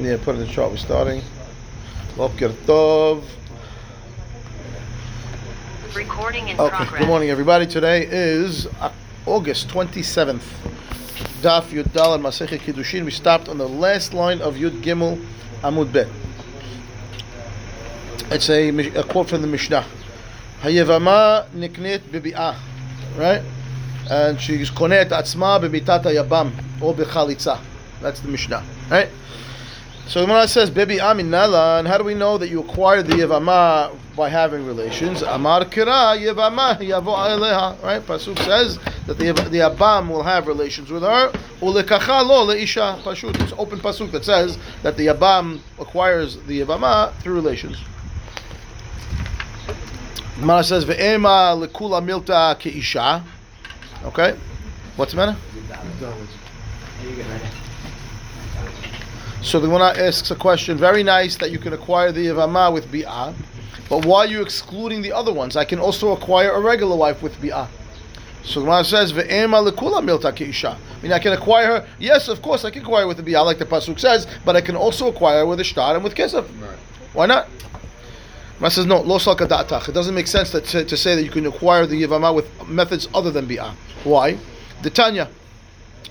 [0.00, 0.70] Yeah, put it in the chart.
[0.70, 1.22] We're starting.
[2.16, 3.22] Boker Tov.
[5.94, 6.98] Recording in Okay, progress.
[7.00, 7.66] good morning, everybody.
[7.66, 8.66] Today is
[9.26, 10.40] August 27th.
[11.42, 13.04] Daf Yud Dal and Masechet Kiddushin.
[13.04, 15.22] We stopped on the last line of Yud Gimel
[15.60, 16.08] Amud Bet.
[18.30, 19.84] It's a, a quote from the Mishnah.
[20.62, 22.56] Hayevama niknet bebi'ah.
[23.18, 23.42] Right?
[24.08, 27.60] And she's konet atzma bebitat yabam or bechalitza.
[28.00, 28.64] That's the Mishnah.
[28.90, 29.10] Right?
[30.10, 33.06] So the Gemara says, "Bebi amin nala," and how do we know that you acquired
[33.06, 35.22] the yevama by having relations?
[35.22, 37.80] Amar kira yevama yavo aleha.
[37.80, 38.04] Right?
[38.04, 41.30] Pasuk says that the the abam will have relations with her.
[41.60, 43.00] Ulekacha lo leisha.
[43.04, 43.40] Pashut.
[43.40, 47.76] It's open pasuk that says that the abam acquires the yevama through relations.
[49.68, 53.22] The Gemara says, "Ve'ema lekula milta keisha."
[54.04, 54.34] Okay,
[54.96, 55.36] what's the matter?
[59.42, 60.76] So the Gemara asks a question.
[60.76, 63.34] Very nice that you can acquire the Yavama with Bi'ah,
[63.88, 65.56] but why are you excluding the other ones?
[65.56, 67.66] I can also acquire a regular wife with Bi'ah.
[68.44, 70.76] So the Gemara says, Ve'ema lekula milta keisha.
[70.76, 71.88] I mean, I can acquire her.
[71.98, 74.60] Yes, of course, I can acquire with the Bi'ah, like the Pasuk says, but I
[74.60, 76.46] can also acquire with a shtar and with kesef.
[77.14, 77.48] Why not?
[78.58, 79.88] Gemara says, no, lo salka da'atach.
[79.88, 82.68] It doesn't make sense that, to, to say that you can acquire the Yavama with
[82.68, 83.72] methods other than Bi'ah.
[84.04, 84.36] Why?
[84.82, 85.30] The Tanya.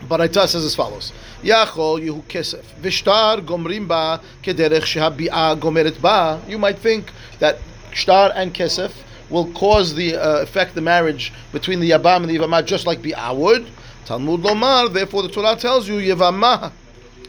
[0.08, 1.12] But Aita says as follows:
[1.44, 6.42] Yachol yehu kesef v'shtar gomrim ba kederech shehabi'a gomeret ba.
[6.48, 7.58] You might think that
[7.94, 8.92] shtar and kesef
[9.30, 13.02] will cause the uh, affect the marriage between the yabam and the yavama just like
[13.02, 13.68] bi'a would.
[14.06, 14.92] Talmud lomar.
[14.92, 16.72] Therefore, the Torah tells you yavama,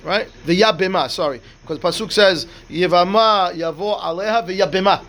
[0.05, 0.29] right?
[0.47, 1.11] The yabema.
[1.11, 5.05] Sorry, because pasuk says yavama yavo aleha v'yabema.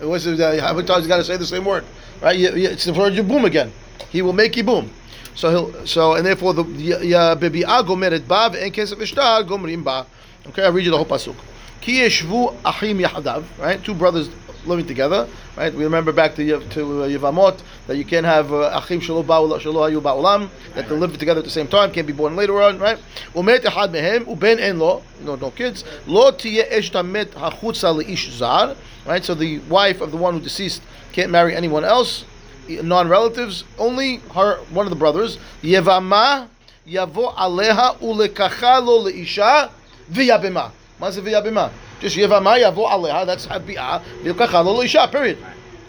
[0.00, 1.84] It was uh, how many times you got to say the same word,
[2.20, 2.38] right?
[2.38, 3.72] It's the word yibum again.
[4.10, 4.88] He will make yibum.
[5.34, 10.06] So so and therefore the bebi'a gomeret ba ve'en kesef v'shtar gomrim ba.
[10.48, 11.36] Okay, I read you the whole pasuk.
[11.80, 13.44] Ki yeshvu achim yahadav.
[13.58, 14.28] Right, two brothers
[14.66, 15.26] living together.
[15.56, 19.24] Right, we remember back to to uh, Yevamot that you can't have uh, achim shelo
[19.24, 22.60] shelo hayu ba'olam that they live together at the same time, can't be born later
[22.62, 22.78] on.
[22.78, 22.98] Right,
[23.34, 28.30] umet echad mehem uben en lo no no kids lo tiye eshta met hachutza leish
[28.30, 28.76] zar.
[29.06, 30.82] Right, so the wife of the one who deceased
[31.12, 32.24] can't marry anyone else
[32.68, 35.38] non-relatives, only her, one of the brothers.
[35.62, 36.48] Yevama
[36.86, 39.70] yavo aleha ulekacha lo leisha
[40.10, 40.70] v'yabema.
[40.98, 41.70] What's v'yabema?
[42.00, 43.26] Just yevama yavo aleha.
[43.26, 45.10] That's habi'ah v'yakacha leisha.
[45.10, 45.38] Period.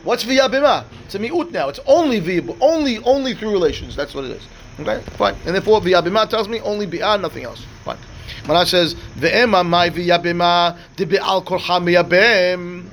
[0.03, 0.85] What's v'yabema?
[1.05, 1.69] It's a mi'ut now.
[1.69, 3.95] It's only v'yab, only only through relations.
[3.95, 4.47] That's what it is.
[4.79, 5.35] Okay, fine.
[5.45, 7.65] And therefore v'yabema tells me only bi'ah, nothing else.
[7.85, 7.97] Fine.
[8.47, 12.89] Mana says ve'ema mai v'yabema de be'al korcha miyabem.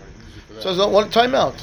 [0.60, 1.54] So one time out.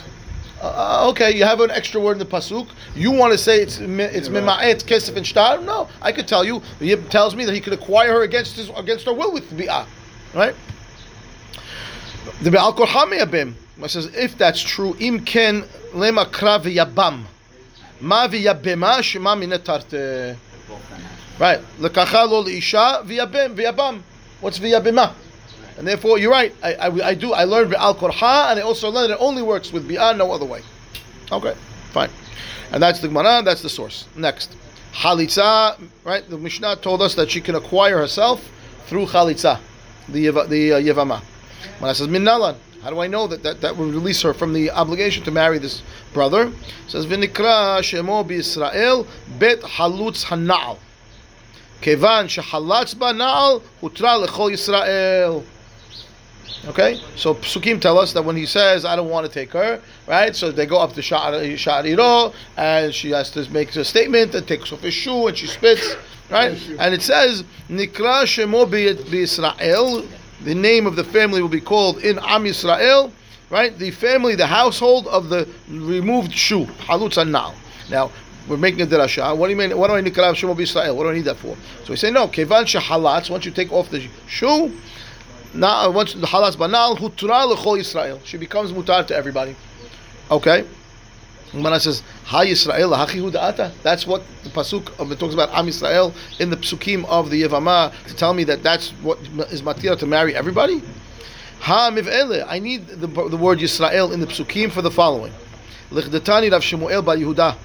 [0.59, 2.67] Uh, okay, you have an extra word in the pasuk.
[2.95, 5.61] You want to say it's it's mi- it's kesef and shtar?
[5.61, 6.63] No, I could tell you.
[6.79, 9.85] He tells me that he could acquire her against his against her will with bi'ah,
[10.33, 10.55] right?
[12.41, 13.53] The be'al kol hamiyabim.
[13.83, 15.61] It says if that's true, im ken
[15.93, 17.25] lema kra v'yabam,
[18.01, 20.35] ma v'yabema shema minetarte.
[21.39, 24.01] Right, lekacha lo leisha v'yabem v'yabam.
[24.41, 25.13] What's v'yabema?
[25.77, 26.53] And therefore, you're right.
[26.63, 27.33] I, I, I do.
[27.33, 30.45] I learned al korha, and I also learned it only works with bi'ah, no other
[30.45, 30.61] way.
[31.31, 31.53] Okay,
[31.91, 32.09] fine.
[32.71, 33.43] And that's the Gemara.
[33.43, 34.07] That's the source.
[34.15, 34.55] Next,
[34.93, 35.79] chalitza.
[36.03, 36.27] Right.
[36.27, 38.43] The Mishnah told us that she can acquire herself
[38.87, 39.59] through chalitza,
[40.09, 41.21] the the uh, yevama.
[41.77, 42.55] Gemara says minnalan.
[42.81, 45.57] How do I know that, that that will release her from the obligation to marry
[45.59, 45.81] this
[46.13, 46.47] brother?
[46.47, 46.53] It
[46.87, 49.05] says v'nikra shemo b'Yisrael
[49.37, 50.77] bet halutz hanal.
[51.81, 55.43] Kevan shehalatz ba na'al hutra lechol Yisrael.
[56.65, 59.79] Okay, so psukim tell us that when he says, "I don't want to take her,"
[60.05, 60.35] right?
[60.35, 64.73] So they go up to Sha'ariro, and she has to make a statement and takes
[64.73, 65.95] off his shoe and she spits,
[66.29, 66.57] right?
[66.77, 68.67] And it says, "Nikra shemo
[69.13, 70.03] Israel."
[70.43, 73.11] The name of the family will be called in Am Yisrael,
[73.49, 73.77] right?
[73.77, 77.53] The family, the household of the removed shoe, halutz anal.
[77.89, 78.11] Now
[78.49, 79.35] we're making a derasha.
[79.37, 79.77] What do you mean?
[79.77, 80.55] What do I need nikra shemo?
[80.95, 81.55] What do I need that for?
[81.85, 82.27] So we say no.
[82.27, 83.29] Kevan shehalatz.
[83.29, 84.71] Once you take off the shoe.
[85.57, 89.55] Now, once the halas banal hutra lechol Yisrael, she becomes mutar to everybody.
[90.29, 90.63] Okay.
[91.51, 95.65] Gemara says, "Ha Yisrael hachi ata." That's what the pasuk of it talks about Am
[95.65, 99.17] Yisrael in the psukim of the Yevama to tell me that that's what
[99.49, 100.83] is matira to marry everybody.
[101.61, 102.45] Ha miv'ele.
[102.47, 105.33] I need the, the word Yisrael in the psukim for the following.
[105.89, 107.55] Lichdetani Rav Shemuel Bar Yehuda.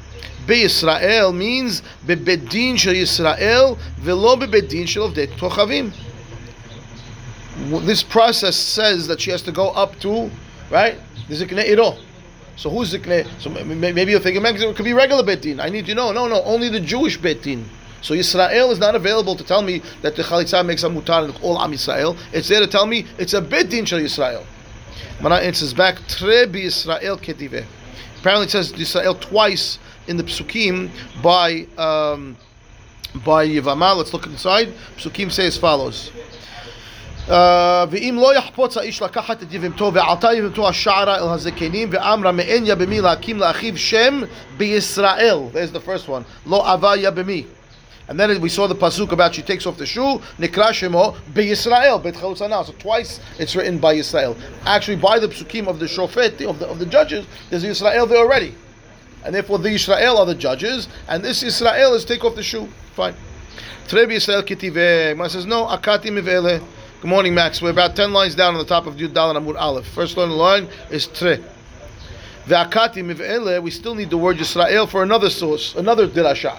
[0.47, 5.93] Be Yisrael means bebedin shel Yisrael velo bebedin shel Ovdei Kochavim
[7.57, 10.31] this process says that she has to go up to,
[10.71, 10.97] right?
[11.29, 11.97] The ziknei iro.
[12.57, 13.29] So who's ziknei?
[13.41, 15.61] So maybe you're thinking, man, it could be regular betin.
[15.61, 16.13] I need to know.
[16.13, 17.65] No, no, only the Jewish betin.
[18.03, 21.43] So Israel is not available to tell me that the chalitza makes a mutar in
[21.43, 22.19] all Am Yisrael.
[22.33, 24.45] It's there to tell me it's a bit din shel Yisrael.
[25.21, 27.65] Mana says back tre bi Israel ketive.
[28.19, 29.79] Apparently it says Israel twice
[30.09, 30.91] in the psukim
[31.23, 32.37] by um,
[33.25, 33.97] by Yivama.
[33.97, 34.69] Let's look inside.
[34.97, 36.11] Psukim say as follows.
[37.90, 43.02] ואם לא יחפוץ האיש לקחת את יבמתו ועלתה יבמתו השערה אל הזקנים ואמרה מאין יבמי
[43.02, 44.22] להקים לאחיו שם
[44.58, 45.40] בישראל.
[45.54, 46.50] There's the first one.
[46.50, 47.44] לא אבה יבמי.
[48.10, 52.02] And then we saw the pasuk about she takes off the shoe, nikra shemo b'Yisrael,
[52.02, 52.16] bet
[52.50, 52.64] now.
[52.64, 54.38] So twice it's written by Israel.
[54.66, 58.20] Actually, by the psukim of the shofet of the of the judges, there's Israel there
[58.20, 58.56] already,
[59.26, 62.70] and therefore the Israel are the judges, and this Israel is take off the shoe.
[62.96, 63.16] Fine.
[63.90, 65.30] Trebi Israel kitive.
[65.30, 65.66] says no.
[65.66, 66.64] Akati mivele.
[67.03, 67.61] Good morning, Max.
[67.61, 69.89] We're about 10 lines down on the top of Yud Dal and Amud Aleph.
[69.89, 71.41] First line, line is Tre.
[72.47, 76.57] Ve'akatim iv'ele, we still need the word Yisrael for another source, another dirasha.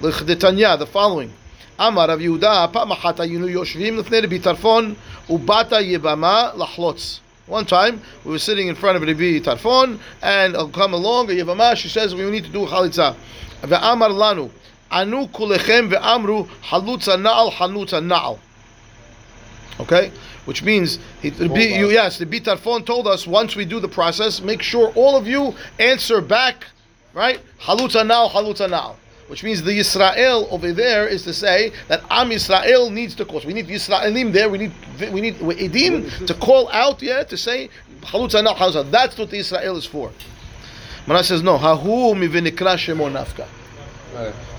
[0.00, 1.30] L'chdetanya, the following.
[1.78, 4.94] Amar רב יהודה, פעם אחת היינו יושבים Bitarfon
[5.28, 10.68] Ubatay Yebama ובאת One time, we were sitting in front of Rabbi Tarfon, and I'll
[10.68, 13.14] come along, Yevama, she says, we need to do chalitza.
[13.60, 14.50] Ve'amar lanu,
[14.90, 18.38] anu kulechem ve'amru, halutza na'al, halutza na'al.
[19.80, 20.12] Okay,
[20.44, 23.88] which means he, the B, you, yes, the Bitarfon told us once we do the
[23.88, 26.66] process, make sure all of you answer back,
[27.14, 27.40] right?
[27.58, 28.96] Halutza now, halutza now.
[29.28, 33.40] Which means the Israel over there is to say that Am Yisrael needs to call.
[33.40, 34.50] So we need Yisraelim there.
[34.50, 34.72] We need
[35.10, 37.70] we need Edim to call out, yeah, to say
[38.02, 38.90] halutza now, halutza.
[38.90, 40.12] That's what the Israel is for.
[41.06, 41.56] Mana says no.
[41.56, 43.46] Hahu mivinikra shemo nafka.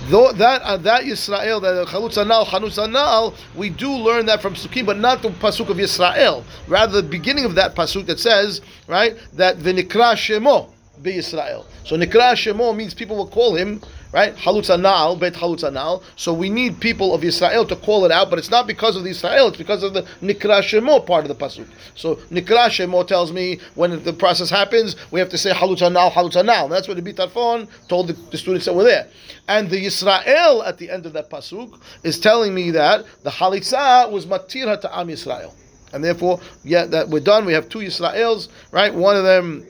[0.09, 4.55] Though that uh, that Yisrael, that Chalutz Anal, Chanutz Anal, we do learn that from
[4.55, 6.44] Sukkim, but not the pasuk of Yisrael.
[6.67, 10.69] Rather, the beginning of that pasuk that says, right, that V'nikra Shemo
[11.01, 11.65] be Yisrael.
[11.85, 13.81] So Nikra Shemo means people will call him
[14.13, 14.36] right?
[14.36, 16.04] Halutz anal, bet Halutzanal.
[16.15, 19.04] So we need people of Israel to call it out, but it's not because of
[19.04, 21.68] the Israel, it's because of the Nikra Shemo part of the pasuk.
[21.95, 26.12] So Nikra Shemo tells me when the process happens, we have to say halutz anal,
[26.12, 26.69] halutz anal.
[26.69, 29.07] That's what the Bitarfon told the, the, students that were there.
[29.48, 34.10] And the Israel at the end of that pasuk is telling me that the halitza
[34.12, 35.54] was matira to Am Yisrael.
[35.92, 37.45] And therefore, yeah, that we're done.
[37.45, 38.94] We have two Israels, right?
[38.94, 39.63] One of them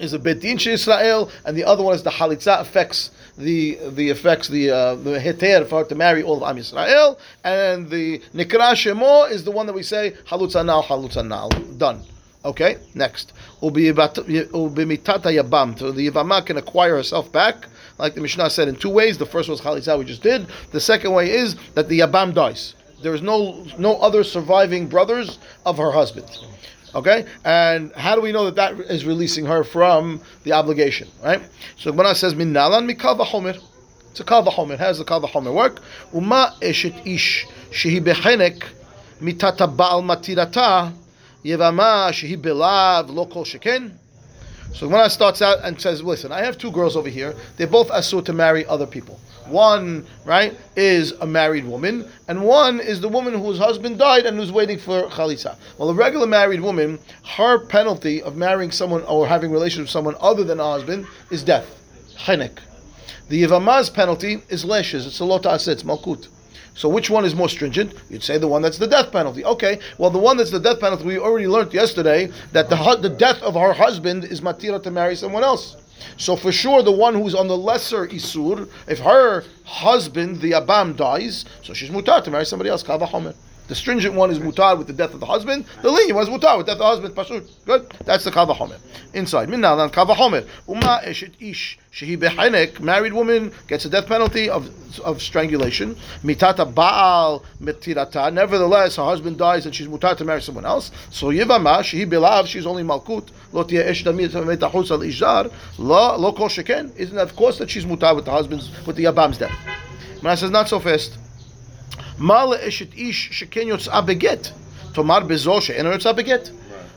[0.00, 4.48] is a Bedin Israel, and the other one is the Halitza affects the the affects
[4.48, 8.72] the uh, the heter for her to marry all of Am Yisrael, and the Nikra
[8.72, 11.48] Shemo is the one that we say Halutza Nal Halutza Nal.
[11.76, 12.02] Done.
[12.44, 13.34] Okay, next.
[13.62, 14.24] Ubimitata
[15.30, 15.78] Yabam.
[15.78, 17.66] So the Yavama can acquire herself back,
[17.98, 19.18] like the Mishnah said in two ways.
[19.18, 20.46] The first was Chalitza, we just did.
[20.72, 22.74] The second way is that the Yabam dies.
[23.02, 26.28] There is no no other surviving brothers of her husband.
[26.92, 31.08] Okay, and how do we know that that is releasing her from the obligation?
[31.22, 31.40] Right.
[31.76, 33.62] So Gemara says minalan mikal v'chomer.
[34.10, 34.76] It's a kal v'chomer.
[34.76, 35.80] How does the kal v'chomer work?
[36.12, 38.64] Uma eshet ish shehi bechenek
[39.20, 40.92] mitata baal matirata
[41.44, 43.92] yevama shehi belav lo kol sheken.
[44.74, 47.34] So Gemara starts out and says, "Listen, I have two girls over here.
[47.56, 52.80] They're both asur to marry other people." One, right, is a married woman, and one
[52.80, 55.56] is the woman whose husband died and who's waiting for chalitza.
[55.76, 56.98] Well, a regular married woman,
[57.36, 61.42] her penalty of marrying someone or having relations with someone other than a husband is
[61.42, 61.66] death,
[62.16, 62.58] chenek.
[63.28, 65.06] The Yivamah's penalty is lashes.
[65.06, 66.28] It's a lota it's malkut.
[66.74, 67.92] So which one is more stringent?
[68.08, 69.44] You'd say the one that's the death penalty.
[69.44, 73.08] Okay, well the one that's the death penalty, we already learned yesterday that the, the
[73.08, 75.76] death of her husband is matira to marry someone else.
[76.16, 80.96] So for sure, the one who's on the lesser isur, if her husband, the abam,
[80.96, 82.82] dies, so she's mutar to marry somebody else.
[82.82, 83.34] Kavahomer.
[83.70, 85.64] The stringent one is mutar with the death of the husband.
[85.80, 87.14] The lenient one is mutar with the death of the husband.
[87.14, 87.48] Pashut.
[87.66, 87.94] Good.
[88.04, 88.80] That's the kavahomer.
[89.14, 89.48] Inside.
[89.48, 90.44] Minnalan kavahomer.
[90.66, 91.78] Uma eshet ish.
[91.92, 92.80] Shehi behenek.
[92.80, 94.68] Married woman gets a death penalty of,
[95.02, 95.94] of strangulation.
[96.24, 98.32] Mitata baal metirata.
[98.32, 100.90] Nevertheless, her husband dies and she's mutar to marry someone else.
[101.10, 101.78] So yivama.
[101.78, 102.48] Shehi belav.
[102.48, 103.28] She's only malkut.
[103.52, 105.52] Lo tia esh damir metahus al ijar.
[105.78, 106.90] Lo lo kol sheken.
[106.96, 109.56] Isn't that of course that she's mutar with the husband's with the yabam's death?
[110.24, 111.16] Man says not so fast.
[112.20, 114.52] Mala eshet ish sheken yotzah beget.
[114.92, 116.50] Tomar bezo she'en yotzah beget.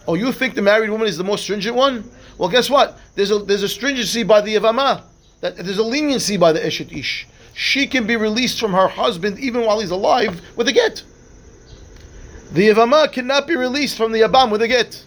[0.05, 2.03] Oh, you think the married woman is the most stringent one?
[2.37, 2.99] Well, guess what?
[3.15, 5.03] There's a there's a stringency by the Yavama.
[5.39, 7.25] That there's a leniency by the eshet ish.
[7.53, 11.03] She can be released from her husband even while he's alive with a get.
[12.51, 15.01] The Yavama cannot be released from the Yabam with a get.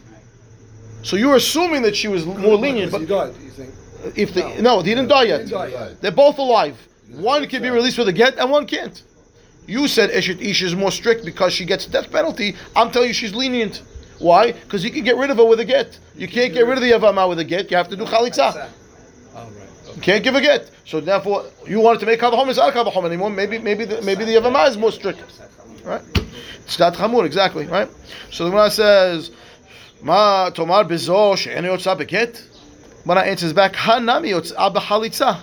[1.03, 3.71] So you're assuming that she was more lenient, but he died, you think?
[4.17, 5.41] if the no, he didn't die yet.
[5.43, 6.01] He didn't die yet.
[6.01, 6.77] They're both alive.
[7.11, 9.03] One can be released with a get, and one can't.
[9.67, 12.55] You said Eshet Ish is more strict because she gets death penalty.
[12.75, 13.83] I'm telling you she's lenient.
[14.19, 14.53] Why?
[14.53, 15.99] Because you can get rid of her with a get.
[16.15, 17.71] You can't get rid of the Yavama with a get.
[17.71, 18.71] You have to do Chalitza.
[19.35, 19.51] Oh.
[19.95, 20.71] You can't give a get.
[20.85, 23.31] So therefore, you wanted to make kavahom is not kavahom anymore.
[23.31, 25.23] Maybe maybe the, maybe the Yavama is more strict,
[25.85, 26.03] right?
[26.65, 27.89] It's not chamur exactly, right?
[28.31, 29.31] So the Gemara says,
[30.03, 32.43] "Ma tomar bezo she'enu yotza beget."
[33.03, 35.41] Gemara answers back, "Hanami yotza behalitza."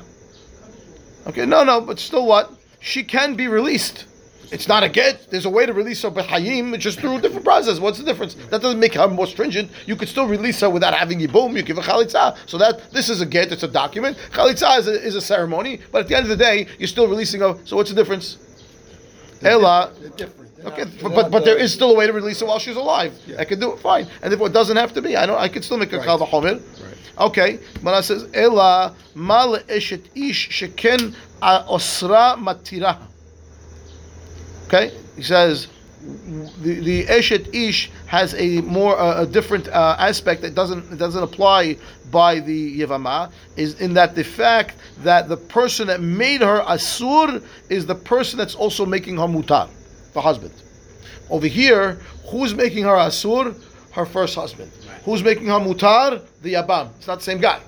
[1.27, 2.51] Okay, no, no, but still, what?
[2.80, 4.06] She can be released.
[4.52, 5.30] It's not a get.
[5.30, 7.80] There's a way to release her behayim, just through a different process.
[7.80, 8.36] What's the difference?
[8.36, 9.72] That doesn't make her more stringent.
[9.86, 11.56] You could still release her without having yibum.
[11.56, 12.38] You give a chalitza.
[12.48, 13.52] So that this is a get.
[13.52, 14.18] It's a document.
[14.32, 17.08] Chalitza is a, is a ceremony, but at the end of the day, you're still
[17.08, 17.58] releasing her.
[17.66, 18.38] So what's the difference?
[19.42, 19.92] Ella.
[20.66, 23.14] Okay, but, but, but there uh, still a way to release her while she's alive.
[23.38, 25.18] I can do it fine, and therefore it doesn't have to be.
[25.18, 26.06] I know I can still make a Right.
[26.06, 26.62] kal v'chomer.
[26.82, 26.98] Right.
[27.20, 32.98] Okay, but it says ela mal eshet ish sheken a osra matira.
[34.74, 35.68] Okay, he says
[36.01, 40.98] the, the eshet ish has a more uh, a different uh, aspect that doesn't it
[40.98, 41.77] doesn't apply
[42.10, 47.46] by the yevama is in that the fact that the person that made her asur
[47.70, 49.70] is the person that's also making her mutar,
[50.13, 50.53] the husband.
[51.30, 53.56] Over here, who's making her asur?
[53.92, 54.72] Her first husband.
[55.06, 56.25] Who's making her mutar?
[56.42, 56.89] The yabam.
[56.98, 57.62] It's not the same guy.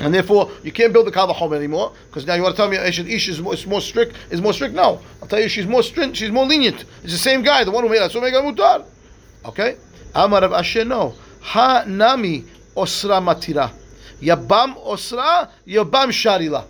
[0.00, 2.76] And therefore, you can't build the kavahom anymore because now you want to tell me
[2.76, 4.16] Ish is more, is more strict.
[4.30, 4.74] Is more strict?
[4.74, 6.16] No, I'll tell you, she's more strict.
[6.16, 6.84] She's more lenient.
[7.02, 8.84] It's the same guy, the one who made Asur Mega Mutar.
[9.44, 9.76] Okay,
[10.14, 11.14] Amar of Asher no.
[11.40, 12.44] Ha nami
[12.76, 13.70] osra matira.
[14.20, 16.64] Yabam osra, yabam sharila.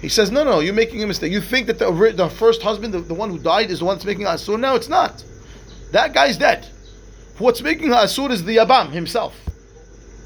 [0.00, 1.32] He says, no, no, you're making a mistake.
[1.32, 3.96] You think that the, the first husband, the, the one who died, is the one
[3.96, 4.60] that's making Asur.
[4.60, 5.24] No, it's not.
[5.92, 6.66] That guy's dead.
[7.38, 9.34] What's making Asur is the Yabam himself.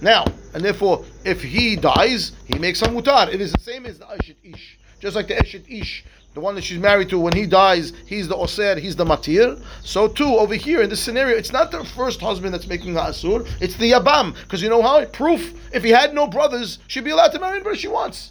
[0.01, 3.33] Now, and therefore, if he dies, he makes a mutar.
[3.33, 4.79] It is the same as the Eshet Ish.
[4.99, 6.05] Just like the Eshet Ish,
[6.35, 9.63] the one that she's married to, when he dies, he's the Oser, he's the Matir.
[9.83, 13.01] So too, over here in this scenario, it's not the first husband that's making the
[13.01, 14.35] Asur, it's the Yabam.
[14.35, 15.05] Because you know how?
[15.07, 18.31] Proof, if he had no brothers, she'd be allowed to marry anybody she wants.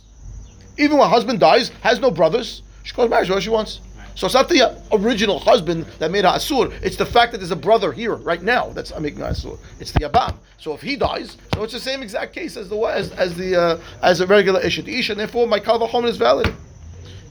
[0.78, 3.82] Even when a husband dies, has no brothers, she goes marry whoever she wants.
[4.16, 6.72] So it's not the original husband that made her asur.
[6.82, 9.58] It's the fact that there's a brother here right now that's making her asur.
[9.80, 10.36] It's the abam.
[10.58, 13.56] So if he dies, so it's the same exact case as the as, as the
[13.56, 16.54] uh, as a regular ishet ish, and therefore my kavachom is valid.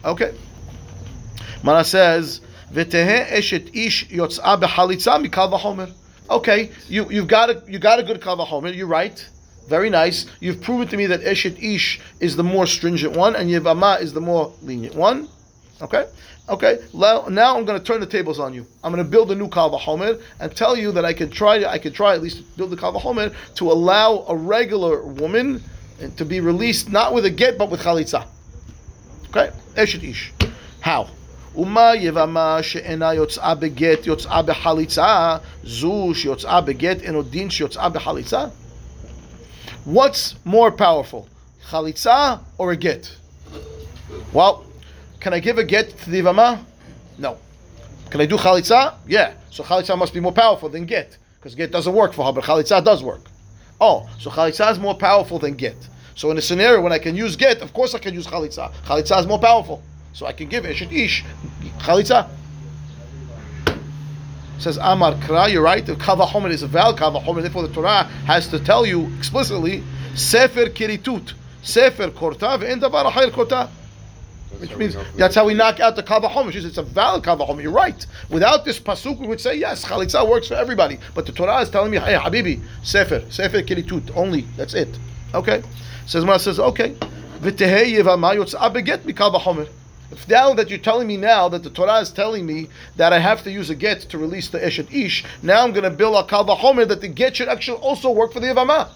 [0.05, 0.35] Okay.
[1.63, 2.41] Mana says
[2.75, 4.07] ish.
[6.31, 8.75] Okay, you you've got a you got a good kal v'chomer.
[8.75, 9.29] You're right.
[9.67, 10.27] Very nice.
[10.41, 14.13] You've proven to me that eshet ish is the more stringent one, and yevama is
[14.13, 15.29] the more lenient one.
[15.81, 16.07] Okay,
[16.50, 16.80] okay.
[16.94, 18.66] Now, now I'm going to turn the tables on you.
[18.84, 21.66] I'm going to build a new kal v'chomer and tell you that I can try.
[21.66, 25.64] I can try at least build the kal v'chomer to allow a regular woman
[26.18, 28.28] to be released not with a get but with chalitza.
[29.30, 30.34] Okay, eshet ish.
[30.82, 31.10] How?
[31.56, 38.46] ומה יבמה שאינה יוצאה בגט, יוצאה בחליצה, זו שיוצאה בגט, אינו דין שיוצאה בחליצה?
[39.86, 41.28] What's more powerful,
[41.70, 43.12] chalitza or a get?
[44.34, 44.66] Well,
[45.21, 46.65] can I give a get to the Ivama?
[47.19, 47.39] No.
[48.11, 48.95] Can I do chalitza?
[49.07, 49.35] Yeah.
[49.51, 52.45] So chalitza must be more powerful than get, because get doesn't work for her, but
[52.45, 53.23] chalitza does work.
[53.81, 55.77] Oh, so chalitza is more powerful than get.
[56.15, 58.73] So in a scenario when I can use get, of course I can use chalitza.
[58.85, 59.83] Chalitza is more powerful,
[60.13, 61.25] so I can give eshet ish
[61.79, 62.29] chalitza.
[64.59, 65.87] Says Amar Kra, you're right.
[65.87, 67.43] The Kavahomer is a valid Kavahomer.
[67.43, 69.85] Therefore, the Torah has to tell you explicitly
[70.17, 73.31] Sefer Kiritut, Sefer Korta, and Davar Achayr
[74.59, 76.55] Which means that's how we knock out the Kavahomer.
[76.55, 77.63] It's a valid Kavahomer.
[77.63, 78.05] You're right.
[78.31, 80.99] Without this pasuk, we would say yes, Chalitza works for everybody.
[81.15, 84.43] But the Torah is telling me, hey, Habibi, Sefer, Sefer Kiritut, only.
[84.57, 84.89] That's it.
[85.35, 85.63] Okay.
[86.07, 86.95] Says Mara says, okay.
[87.41, 89.69] V'tehei yevama yotz'a beget mikal v'chomer.
[90.11, 93.19] If now that you're telling me now that the Torah is telling me that I
[93.19, 96.17] have to use a get to release the Eshet Ish, now I'm going to build
[96.17, 98.89] a Kal Vachomer that the get should actually also work for the Yavama.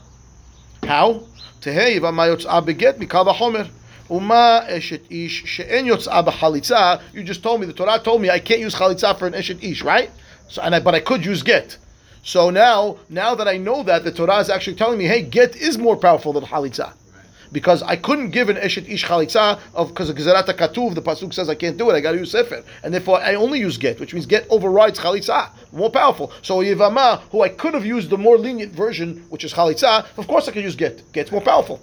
[0.85, 1.23] How?
[1.61, 3.69] Tehei Yavama Yotz'a Beget Mikal Vachomer.
[4.13, 7.01] Uma Eshet Ish She'en B'Chalitza.
[7.15, 9.63] You just told me, the Torah told me I can't use Chalitza for an Eshet
[9.63, 10.11] Ish, right?
[10.49, 11.79] So, and I, but I could use get.
[12.23, 15.57] So now, now that I know that, the Torah is actually telling me, hey, get
[15.57, 16.93] is more powerful than Chalitza
[17.53, 20.95] because I couldn't give an eshet ish chalitza of because of gezerat katuv.
[20.95, 21.95] The pasuk says I can't do it.
[21.95, 24.99] I got to use sefer, and therefore I only use get, which means get overrides
[24.99, 26.33] chalitza, more powerful.
[26.43, 30.27] So yivama, who I could have used the more lenient version, which is chalitza, of
[30.27, 31.13] course I can use get.
[31.13, 31.81] Get's more powerful,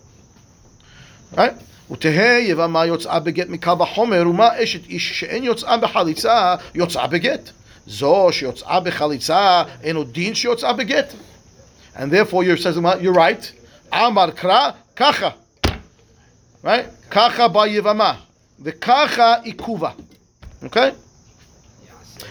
[1.38, 1.56] right?
[1.91, 7.51] ותהא יבמה יוצאה בגט מקו החומר, ומה אשת איש שאין יוצאה בחליצה, יוצאה בגט.
[7.87, 11.13] זו שיוצאה בחליצה, אין עוד דין שיוצאה בגט.
[11.97, 13.45] And therefore you're saying, you're right.
[13.95, 15.31] אמר קרא, ככה.
[16.65, 16.87] Right?
[17.11, 18.17] Kacha ba yivama.
[18.65, 19.93] The kacha ikuva.
[20.65, 20.93] Okay?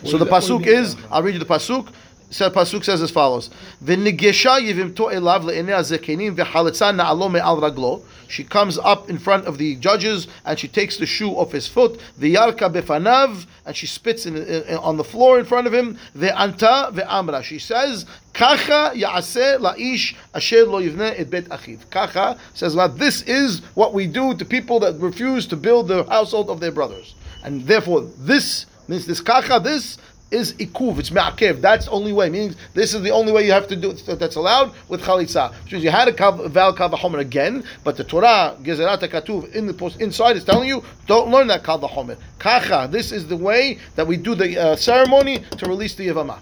[0.03, 1.87] So the pasuk is, I'll read you the pasuk.
[2.30, 3.48] So pasuk says as follows:
[3.82, 9.56] "V'nigesha yivimto elav le'enei hazekenim v'chalitza na'alo me'al raglo." She comes up in front of
[9.56, 11.98] the judges and she takes the shoe off his foot.
[12.20, 15.98] V'yarka befanav, and she spits in, in, on the floor in front of him.
[16.14, 17.42] Ve'anta ve'amra.
[17.42, 18.04] She says,
[18.34, 23.94] "Kacha ya'aseh la'ish asher lo yivne et bet achiv." Kacha says, "God, this is what
[23.94, 28.02] we do to people that refuse to build the household of their brothers." And therefore,
[28.18, 29.96] this means this kacha, this
[30.30, 31.60] is ikuv, it's ma'akev.
[31.60, 32.28] That's the only way.
[32.28, 35.52] Meaning, this is the only way you have to do it that's allowed with chalitza.
[35.64, 39.66] Which means you had a kav, val kavahomer again, but the Torah, gezerat katuv, in
[39.66, 42.18] the post, inside is telling you, don't learn that kavahomer.
[42.38, 46.40] Kacha, this is the way that we do the uh, ceremony to release the yavama.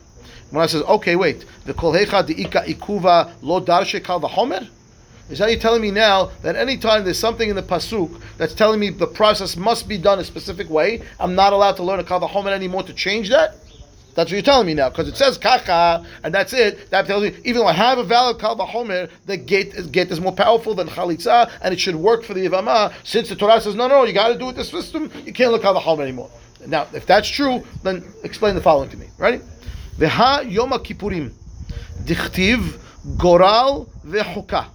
[0.50, 4.68] When I says, okay, wait, the kolhecha the ika ikuva lo darshe kavahomer?
[5.28, 8.78] Is that you telling me now that anytime there's something in the pasuk that's telling
[8.78, 12.04] me the process must be done a specific way, I'm not allowed to learn a
[12.04, 13.56] kavahomer anymore to change that?
[14.16, 16.90] That's what you're telling me now, because it says kacha, and that's it.
[16.90, 20.20] That tells me, even though I have a valid kal the gate is, gate is
[20.20, 22.92] more powerful than chalitza, and it should work for the yavama.
[23.04, 25.52] Since the Torah says, no, no, you got to do it this system, you can't
[25.52, 26.30] look kal v'chomer anymore.
[26.66, 29.08] Now, if that's true, then explain the following to me.
[29.18, 29.40] Ready?
[29.98, 31.32] V'ha yom kippurim,
[32.04, 32.80] dichtiv
[33.18, 34.70] goral v'chuka.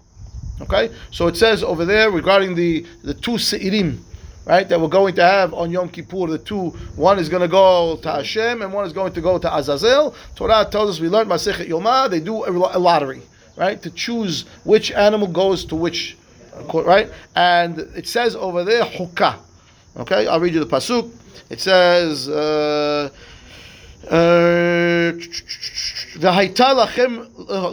[0.62, 3.98] Okay, so it says over there regarding the the two seirim,
[4.46, 6.28] right, that we're going to have on Yom Kippur.
[6.28, 9.38] The two, one is going to go to Hashem and one is going to go
[9.38, 10.16] to Azazel.
[10.36, 12.10] Torah tells us we learned Masechet Yomah.
[12.10, 13.22] They do a lottery,
[13.56, 16.18] right, to choose which animal goes to which,
[16.74, 19.38] right, and it says over there Hukah.
[19.98, 21.12] Okay, I'll read you the pasuk.
[21.50, 22.30] It says.
[22.30, 23.10] Uh,
[26.21, 27.17] והייתה לכם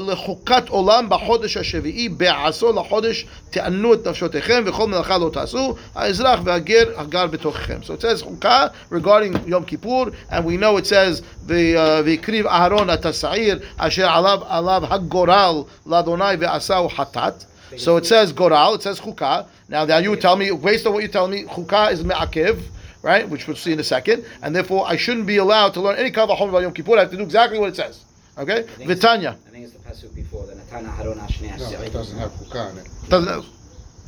[0.08, 6.84] לחוקת עולם בחודש השביעי, בעשור לחודש תענו את נפשותיכם וכל מלאכה לא תעשו, האזרח והגר
[6.96, 7.78] הגר בתוככם.
[7.84, 13.06] So it says חוקה regarding Yom Kippur, and we know it says והקריב אהרון את
[13.06, 17.44] השעיר אשר עליו, עליו הגורל לאדוני ועשהו חטאת.
[17.78, 19.46] So it says goral, it says chukah.
[19.68, 22.58] Now, now you tell me, based on what you tell me, chukah is me'akev
[23.09, 23.29] right?
[23.29, 24.25] Which we'll see in a second.
[24.43, 26.97] And therefore, I shouldn't be allowed to learn any kal v'chomer about Yom Kippur.
[26.99, 28.05] I have to do exactly what it says.
[28.37, 28.61] Okay?
[28.91, 29.33] Vitanya.
[29.47, 32.71] I think it's the pasuk before the Natana Haron Ashnei No, it doesn't have hukah
[32.73, 32.87] in it.
[33.09, 33.47] Doesn't,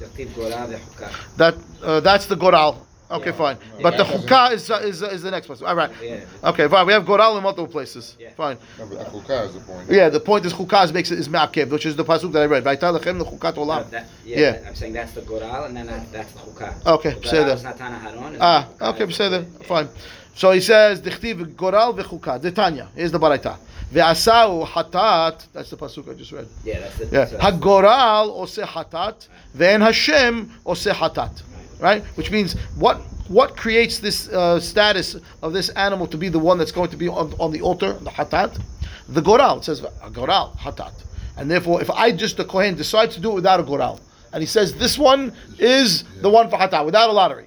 [0.00, 1.36] Dirtiv Gora ve'Hukah.
[1.36, 2.86] that uh, that's the goral.
[3.10, 3.56] Okay, fine.
[3.76, 5.62] Yeah, but the chukah is, is, is the next place.
[5.62, 5.90] All right.
[6.00, 6.20] Yeah.
[6.44, 6.86] Okay, fine.
[6.86, 8.16] We have goral in multiple places.
[8.20, 8.30] Yeah.
[8.34, 8.56] Fine.
[8.78, 9.90] No, the chukah is the point.
[9.90, 12.46] Yeah, the point is chukah makes it is ma'akev, which is the pasuk that I
[12.46, 12.62] read.
[12.62, 14.04] Vaital lechem lechukat olam.
[14.24, 16.86] Yeah, I'm saying that's the goral, and then that's the chukah.
[16.86, 18.38] Okay, say that.
[18.40, 19.66] Ah, okay, say that.
[19.66, 19.88] Fine.
[20.36, 23.56] So he says, "Dichtiv goral v'chukah." Detanya is the baraita.
[23.92, 25.48] Ve'asau hatat.
[25.52, 26.46] That's the pasuk I just read.
[26.64, 27.12] Yeah, that's it.
[27.12, 27.26] Yeah.
[27.26, 29.26] Hagoral ose hatat.
[29.56, 31.42] Ve'en Hashem ose hatat.
[31.80, 32.04] Right?
[32.16, 36.58] Which means, what what creates this uh, status of this animal to be the one
[36.58, 38.60] that's going to be on, on the altar, the hatat?
[39.08, 39.58] The goral.
[39.58, 39.80] It says,
[40.12, 40.92] goral, hatat.
[41.36, 44.00] And therefore, if I just, the Kohen, decide to do it without a goral,
[44.32, 47.46] and he says, this one is the one for hatat, without a lottery.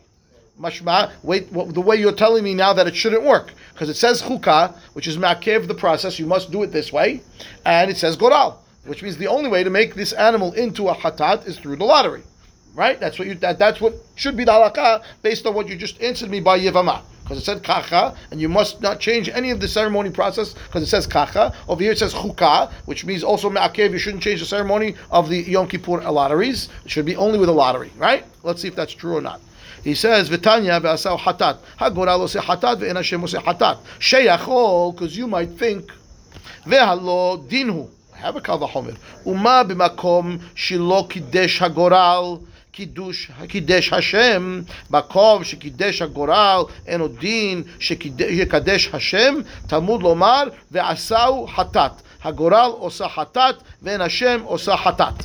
[0.60, 3.54] Mashma, wait, what, the way you're telling me now that it shouldn't work.
[3.74, 7.22] Because it says chukah, which is ma'akev the process, you must do it this way.
[7.66, 10.94] And it says goral, which means the only way to make this animal into a
[10.94, 12.24] hatat is through the lottery.
[12.76, 13.00] Right?
[13.00, 16.02] That's what you that, that's what should be the halakha based on what you just
[16.02, 17.02] answered me by Yevama.
[17.24, 20.84] Because it said kacha, and you must not change any of the ceremony process because
[20.84, 21.54] it says kacha.
[21.70, 25.30] Over here it says chukah, which means also me'akev, you shouldn't change the ceremony of
[25.30, 26.68] the Yom Kippur lotteries.
[26.84, 28.26] It should be only with a lottery, right?
[28.44, 29.40] Let's see if that's true or not.
[29.84, 35.28] He says, "V'tanya v'asau hatat hagoral ose hatat ve'en Hashem ose hatat sheyachol." Because you
[35.28, 35.92] might think,
[36.66, 38.98] "Ve'halo dinhu." Have a kal v'chomer.
[39.26, 42.42] Uma b'makom shelo kidesh hagoral.
[42.73, 49.35] קידוש, קידש השם, מקום שקידש הגורל, אין עוד דין שיקדש השם,
[49.67, 51.93] תלמוד לומר, ועשהו חטאת.
[52.25, 55.25] הגורל עושה חטאת, ואין השם עושה חטאת.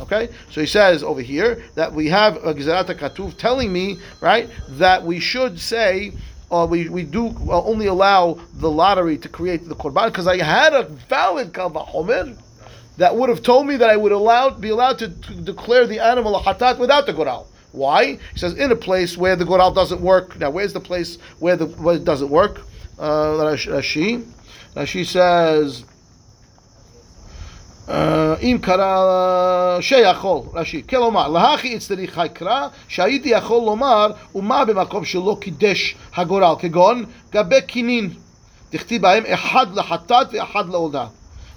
[0.00, 4.48] Okay, so he says over here that we have a Gezerat Katuv telling me, right,
[4.70, 6.12] that we should say,
[6.50, 10.38] or we, we do uh, only allow the lottery to create the korban because I
[10.38, 12.36] had a valid kavahomer
[12.98, 16.00] that would have told me that I would allowed be allowed to, to declare the
[16.00, 17.46] animal a hatat without the goral.
[17.72, 18.18] Why?
[18.32, 20.38] He says in a place where the goral doesn't work.
[20.38, 22.60] Now, where's the place where the where it doesn't work?
[22.98, 24.24] Uh, Rashi,
[24.74, 25.84] Rashi says.
[28.42, 35.96] אם קרא שיכול, רש"י, כלומר, להכי אצטריך חקרא, שהייתי יכול לומר, ומה במקום שלא קידש
[36.14, 38.10] הגורל, כגון גבי קינין,
[38.72, 41.06] דכתיב בהם אחד לחטאת ואחד לעולדה.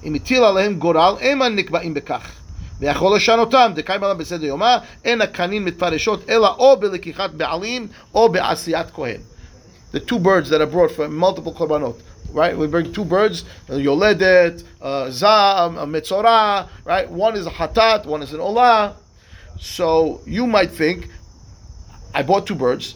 [0.04, 2.30] אם הטיל עליהם גורל, הם נקבעים בכך.
[2.80, 8.86] ויכול לשנותם, דקיים עליו בסדר יומה, אין הקנין מתפרשות, אלא או בלקיחת בעלים, או בעשיית
[8.94, 9.20] כהן.
[9.94, 11.96] The two birds that are brought for multiple קורבנות.
[12.32, 12.56] right?
[12.56, 17.10] We bring two birds, yoledet, uh, zav, metzora, right?
[17.10, 18.94] One is a hatat, one is an olah.
[19.58, 21.08] So you might think,
[22.14, 22.94] I bought two birds,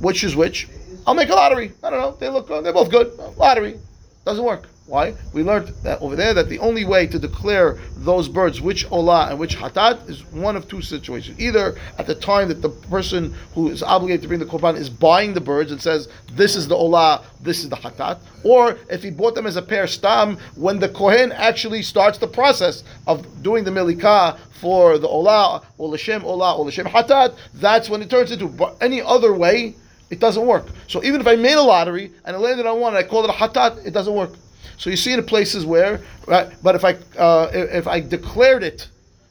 [0.00, 0.68] which is which?
[1.06, 1.72] I'll make a lottery.
[1.82, 2.16] I don't know.
[2.18, 2.64] They look, good.
[2.64, 3.12] they're both good.
[3.36, 3.78] Lottery
[4.24, 4.68] doesn't work.
[4.86, 5.14] Why?
[5.32, 9.30] We learned that over there that the only way to declare those birds which olah
[9.30, 11.38] and which hatat is one of two situations.
[11.38, 14.90] Either at the time that the person who is obligated to bring the korban is
[14.90, 19.04] buying the birds and says this is the olah, this is the hatat, or if
[19.04, 23.24] he bought them as a pair stam when the kohen actually starts the process of
[23.42, 28.10] doing the milikah for the olah or l'shem olah or l'shem hatat, that's when it
[28.10, 28.52] turns into.
[28.80, 29.76] Any other way,
[30.10, 30.66] it doesn't work.
[30.88, 33.24] So even if I made a lottery and it landed on one and I called
[33.24, 34.32] it a hatat, it doesn't work.
[34.76, 36.52] So you see the places where, right?
[36.62, 38.88] But if I uh, if I declared it,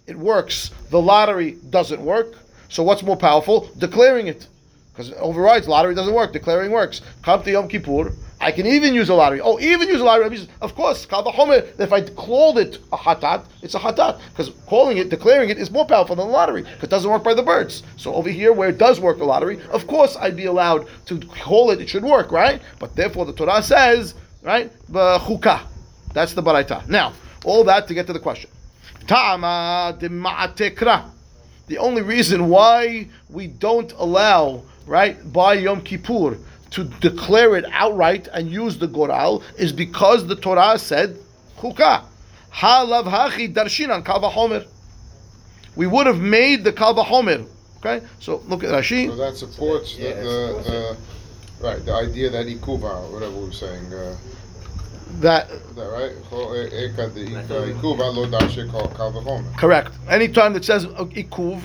[0.08, 0.72] it works.
[0.90, 2.36] The lottery doesn't work.
[2.70, 3.70] So what's more powerful?
[3.78, 4.48] Declaring it,
[4.92, 6.34] because it overrides lottery doesn't work.
[6.34, 7.02] Declaring works.
[7.22, 8.14] Come to Yom Kippur.
[8.42, 9.40] I can even use a lottery.
[9.40, 10.48] Oh, even use a lottery.
[10.62, 15.52] Of course, If I called it a hatat, it's a hatat because calling it, declaring
[15.52, 17.84] it, is more powerful than the lottery because it doesn't work by the birds.
[17.98, 21.20] So over here, where it does work the lottery, of course, I'd be allowed to
[21.20, 21.82] call it.
[21.82, 22.60] It should work, right?
[22.80, 25.62] But therefore, the Torah says, right, chukah.
[26.14, 26.88] That's the baraita.
[26.88, 27.14] Now,
[27.46, 28.50] all that to get to the question.
[29.08, 31.10] Ta'ama dema'atekra.
[31.68, 36.38] The only reason why we don't allow, right, by Yom Kippur
[36.72, 41.18] to declare it outright and use the goral is because the Torah said
[41.58, 42.04] chukah.
[42.52, 44.68] Halav hachi darshinan kal v'chomer.
[45.76, 47.48] We would have made the kal v'chomer.
[47.84, 49.08] Okay, so look at Rashi.
[49.08, 50.98] So that supports the, Yeah, the, the,
[51.64, 54.16] right, the idea that ikuva, whatever we were saying, uh,
[55.20, 56.14] That is that right?
[56.30, 59.56] Cho- eka de ika Ikuva lo dashe kal kal v'chomer.
[59.58, 59.92] correct.
[60.10, 61.62] Anytime that says uh, ikuv,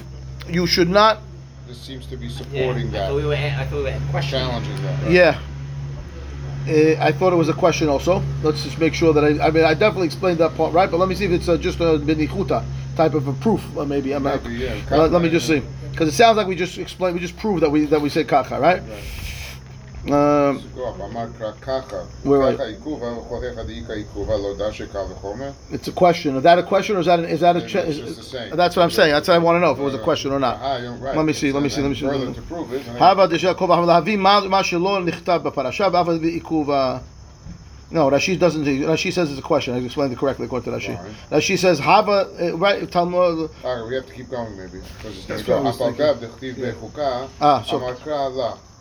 [0.49, 1.19] you should not.
[1.69, 4.01] This seems to be Yeah, supporting I that, thought we were, I thought we were
[4.11, 4.47] questioning.
[4.49, 5.03] challenging that.
[5.03, 5.13] right?
[5.13, 5.39] Yeah.
[6.69, 8.21] Uh, I thought it was a question also.
[8.43, 9.47] Let's just make sure that I.
[9.47, 11.57] I mean, I definitely explained that part right, but let me see if it's uh,
[11.57, 12.65] just a benichuta
[12.97, 13.63] type of a proof.
[13.79, 14.43] Uh, maybe I'm not.
[14.43, 17.15] Maybe, yeah, Uh, let me just see, because it sounds like we just explained.
[17.15, 18.81] We just proved that we that we said kacha, right?
[18.81, 18.87] Um,
[25.71, 26.37] it's a question.
[26.37, 27.61] Is that a question or is that, an, is that a?
[27.67, 27.99] Ch- is,
[28.57, 29.13] that's what I'm saying.
[29.13, 30.61] That's what I want to know if it was a question or not.
[31.17, 31.53] Let me see.
[31.53, 31.83] Let me see.
[31.83, 32.07] Let me see.
[32.07, 32.41] Let me see.
[37.89, 38.65] No, Rashi doesn't.
[38.65, 39.75] Rashi says it's a question.
[39.75, 40.99] I explained it correctly according to Rashi.
[41.31, 43.49] Rashi says Hava eh, right Talmud.
[43.65, 44.81] All right, we have to keep going maybe.
[47.41, 47.79] Ah, so.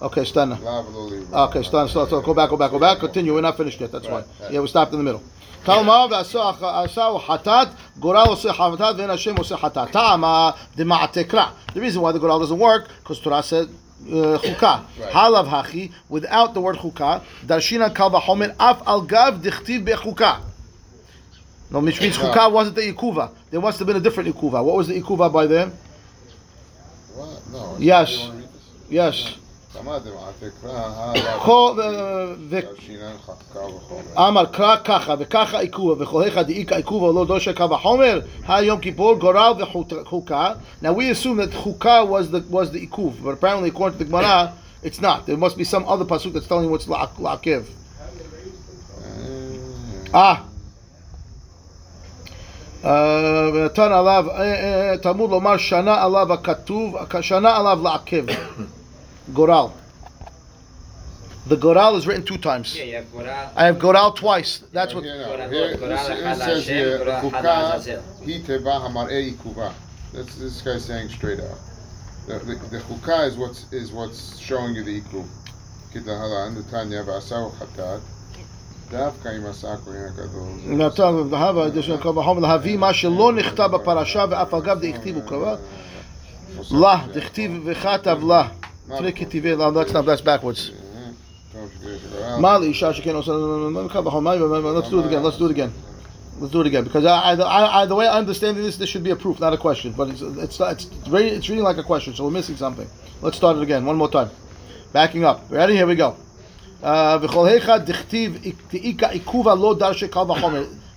[0.03, 0.59] Okay, stana.
[0.63, 1.27] La v'lo li.
[1.33, 1.89] Okay, stana.
[1.89, 2.99] So, so go back, go back, go back.
[2.99, 3.35] Continue.
[3.35, 3.93] We're not finished yet.
[3.93, 4.13] That's why.
[4.13, 4.53] Right, right.
[4.53, 5.23] Yeah, we stopped in the middle.
[5.65, 9.93] Talmud ועשה עשה חטאת, גורל עושה חטאת ואין השם עושה חטאת.
[9.93, 11.45] טעמה דמעתקרא.
[11.75, 14.85] The reason why the goral doesn't work, because Torah said uh, chukah.
[14.99, 15.13] Right.
[15.13, 20.41] Halav hachi, without the word chukah, darshina kal v'chomer af al gav dichtiv bechukah.
[21.71, 22.35] No, which means Yeah.
[22.35, 23.31] chukah wasn't the ikuva.
[23.51, 24.65] There must have been a different ikuva.
[24.65, 25.73] What was the ikuva by them?
[27.15, 27.47] What?
[27.53, 27.77] No.
[27.79, 28.11] Yes.
[28.11, 28.89] You wanna read this?
[28.89, 29.37] Yes.
[29.75, 30.81] תמד דמעתקרא.
[30.97, 31.39] הלאה.
[31.39, 31.81] כל- ו-
[32.51, 33.13] ו- דרשינן
[33.53, 34.29] קל וחומר.
[34.29, 39.53] אמר קרא ככה וככה עיכובה וכוהיך דאיכא עיכובה לא דושה קו החומר היום כיפור גורל
[39.59, 44.05] וחוקה now we assume that חוקה was the was the עיכוב but apparently according to
[44.05, 44.53] the Gemara
[44.85, 47.63] it's not there must be some other pasuk that's telling you what's la- לעכב
[50.15, 50.35] אה, אה
[52.85, 58.25] אה, ונתן עליו אה, אה, תלמוד לומר שנה עליו הכתוב שנה עליו לעכב
[59.33, 59.69] גורל
[61.49, 63.51] the goral is written two times Yeah, you have Goral.
[63.57, 66.67] I have goral twice that's what Here, Gora- now, here, Gora this- Hala it says
[66.67, 68.01] Hashem, here, Gora Hala חוקה Azazel.
[68.27, 69.71] היא תיבה המראה עיכובה.
[70.13, 71.59] That's this guy's saying straight out.
[72.29, 75.27] The, the, the חוקה is what's is what's showing you the עיכוב.
[75.93, 78.01] כדלהלן, נתניה ועשהו חטאת.
[78.91, 80.51] דווקא אם עשה הכהן הגדול.
[80.87, 85.55] נתן והבה דשן קו וחומר להביא מה שלא נכתב בפרשה ואף על גב דכתיב וקבע
[86.71, 88.49] לה דכתיב וכתב לה תראה כתיבי לה
[88.88, 90.72] that's backwards.
[92.40, 93.00] Mali Let's
[94.90, 95.24] do it again.
[95.24, 95.74] Let's do it again.
[96.38, 99.04] Let's do it again because I, I, I, the way I understand this, this should
[99.04, 99.94] be a proof, not a question.
[99.94, 102.88] But it's it's it's, it's reading like a question, so we're missing something.
[103.22, 104.30] Let's start it again, one more time.
[104.92, 105.46] Backing up.
[105.50, 105.76] Ready?
[105.76, 106.18] Here we go.
[106.84, 107.20] Uh,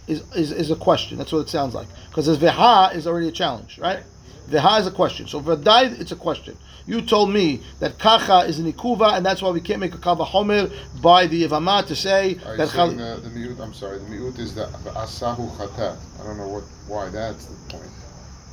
[0.09, 1.19] is, is, is a question.
[1.19, 1.87] That's what it sounds like.
[2.09, 4.03] Because this veha is already a challenge, right?
[4.49, 5.27] Veha is a question.
[5.27, 6.57] So vadai, it's a question.
[6.89, 9.99] You told me that kacha is an ikuva, and that's why we can't make a
[9.99, 10.71] kava homer
[11.03, 13.61] by the yevama to say Are that chal- the, the miut?
[13.61, 13.99] I'm sorry.
[13.99, 14.65] The miut is the
[15.03, 15.99] asahu chatat.
[16.19, 17.93] I don't know what why that's the point.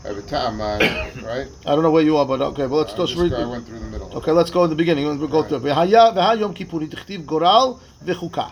[0.06, 0.78] Every time, uh,
[1.24, 1.48] right?
[1.66, 2.68] I don't know where you are, but okay.
[2.68, 3.32] Well, let's Uh, just read.
[3.32, 4.12] guy went through the middle.
[4.18, 5.06] Okay, let's go in the beginning.
[5.06, 5.60] We'll go through.
[5.62, 8.52] V'haya v'ha yom kippurim goral v'chuka.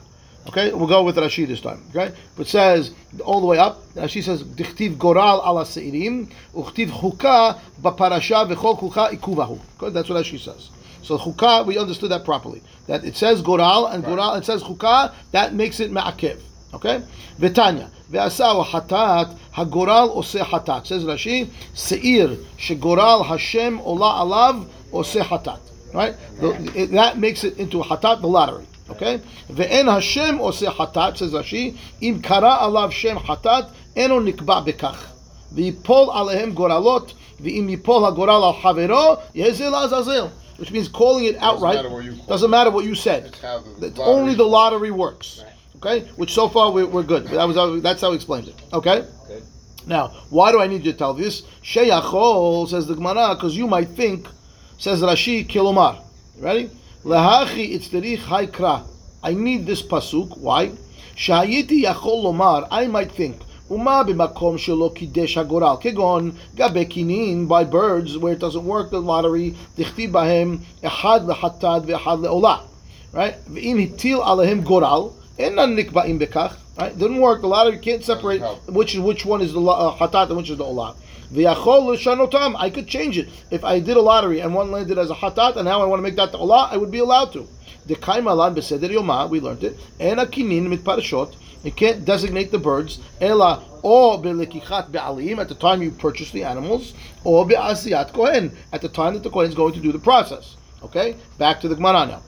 [0.49, 1.81] Okay, we'll go with Rashi this time.
[1.95, 2.91] Okay, but says
[3.23, 3.81] all the way up.
[3.93, 9.59] Rashi says dichtiv goral ala seirim uchtiv chuka b'parasha v'chol chuka ikuvahu.
[9.93, 10.69] That's what Rashi says.
[11.01, 12.61] So chuka, we understood that properly.
[12.87, 15.13] That it says goral and goral, it says chuka.
[15.31, 16.41] That makes it ma'akev.
[16.73, 17.01] Okay,
[17.39, 20.87] v'tanya ve'asau hatat hagoral ose hatat.
[20.87, 25.59] Says Rashi seir shegoral Hashem ola alav ose hatat.
[25.93, 28.65] Right, The- it- that makes it into hatat, the lottery.
[28.93, 29.21] Okay?
[29.49, 34.97] Ve'en Hashem ose hatat, says Rashi, im kara alav shem hatat, eno nikba bekach.
[35.53, 40.31] V'yipol alehem goralot, v'im yipol hagoral al havero, yezel azazel.
[40.57, 41.75] Which means calling it outright.
[41.75, 43.25] matter what you Doesn't matter what you said.
[43.25, 45.41] It's the It's only the lottery works.
[45.43, 45.53] Right.
[45.77, 46.07] Okay?
[46.15, 47.25] Which so far we're, we're good.
[47.27, 48.55] That was how, that's how he explained it.
[48.71, 49.03] Okay?
[49.27, 49.43] Good.
[49.87, 51.41] Now, why do I need you to tell this?
[51.63, 54.27] Sheyachol, says the Gemara, because you might think,
[54.77, 56.01] says Rashi, kilomar.
[56.37, 56.69] Ready?
[57.03, 58.85] Lehachi itzterich haikra.
[59.21, 60.37] I need this pasuk.
[60.37, 60.71] Why?
[61.17, 62.65] Shayiti yachol lomar.
[62.71, 63.41] I might think.
[63.69, 65.81] Uma b'makom shelo kidesh hagoral.
[65.81, 69.53] Kegon gabe kinin by birds where it doesn't work the lottery.
[69.75, 72.61] Dichti bahem echad lehatad ve'echad leolah.
[73.11, 73.35] Right?
[73.51, 75.13] V'im hitil alehem goral.
[75.37, 76.55] Enan nikba'im bekach.
[76.77, 76.97] Right?
[76.97, 77.41] Didn't work.
[77.41, 80.57] The lottery can't separate which is which one is the uh, hatat and which is
[80.57, 80.95] the olah.
[81.35, 85.55] I could change it if I did a lottery and one landed as a hatat
[85.55, 86.71] and now I want to make that olah.
[86.71, 87.47] I would be allowed to.
[87.85, 89.29] The kaimalan beseder yoma.
[89.29, 89.79] We learned it.
[89.99, 91.35] En akinin mit parashot.
[91.63, 92.99] You can't designate the birds.
[93.21, 96.93] Ela or be'lekichat be'alim at the time you purchase the animals,
[97.23, 100.55] or be'asiyat kohen at the time that the kohen is going to do the process.
[100.83, 102.21] Okay, back to the Gemara now.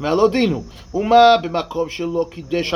[0.00, 0.64] Melodinu.
[0.94, 2.70] Uma b'makom shelo kidesh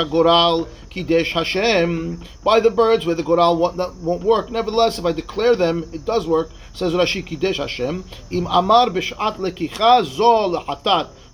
[1.33, 2.23] Hashem.
[2.43, 4.51] By the birds where the goral won't, won't work.
[4.51, 6.51] Nevertheless, if I declare them, it does work.
[6.73, 8.03] Says Rashi kidesh Hashem.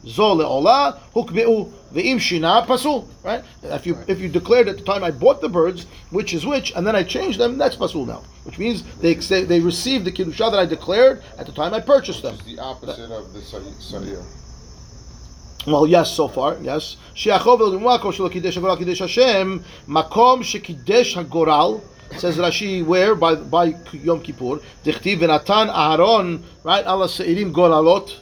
[0.03, 3.07] Leola hukbeu ve'im shina pasul.
[3.23, 3.43] Right?
[3.61, 6.71] If you if you declared at the time I bought the birds, which is which,
[6.75, 8.23] and then I changed them, that's pasul now.
[8.45, 11.81] Which means they they, they received the kiddusha that I declared at the time I
[11.81, 12.35] purchased them.
[12.35, 14.23] It's the opposite of the Sa'ir.
[15.67, 16.97] Well, yes, so far, yes.
[17.13, 21.83] She'achov makom shelo kidesh hagoral kidesh Hashem, makom shekidesh hagoral,
[22.17, 23.13] says Rashi, where?
[23.13, 28.17] By, by Yom Kippur, dichtiv v'natan Aharon, right, ala se'irim goralot,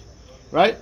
[0.52, 0.76] right?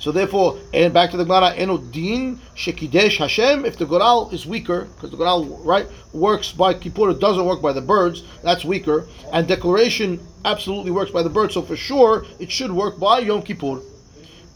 [0.00, 4.46] So therefore, and back to the Gemara, eno din shekidesh Hashem, if the goral is
[4.46, 8.64] weaker, because the goral, right, works by Kippur, it doesn't work by the birds, that's
[8.64, 13.20] weaker, and declaration absolutely works by the birds, so for sure, it should work by
[13.20, 13.80] Yom Kippur,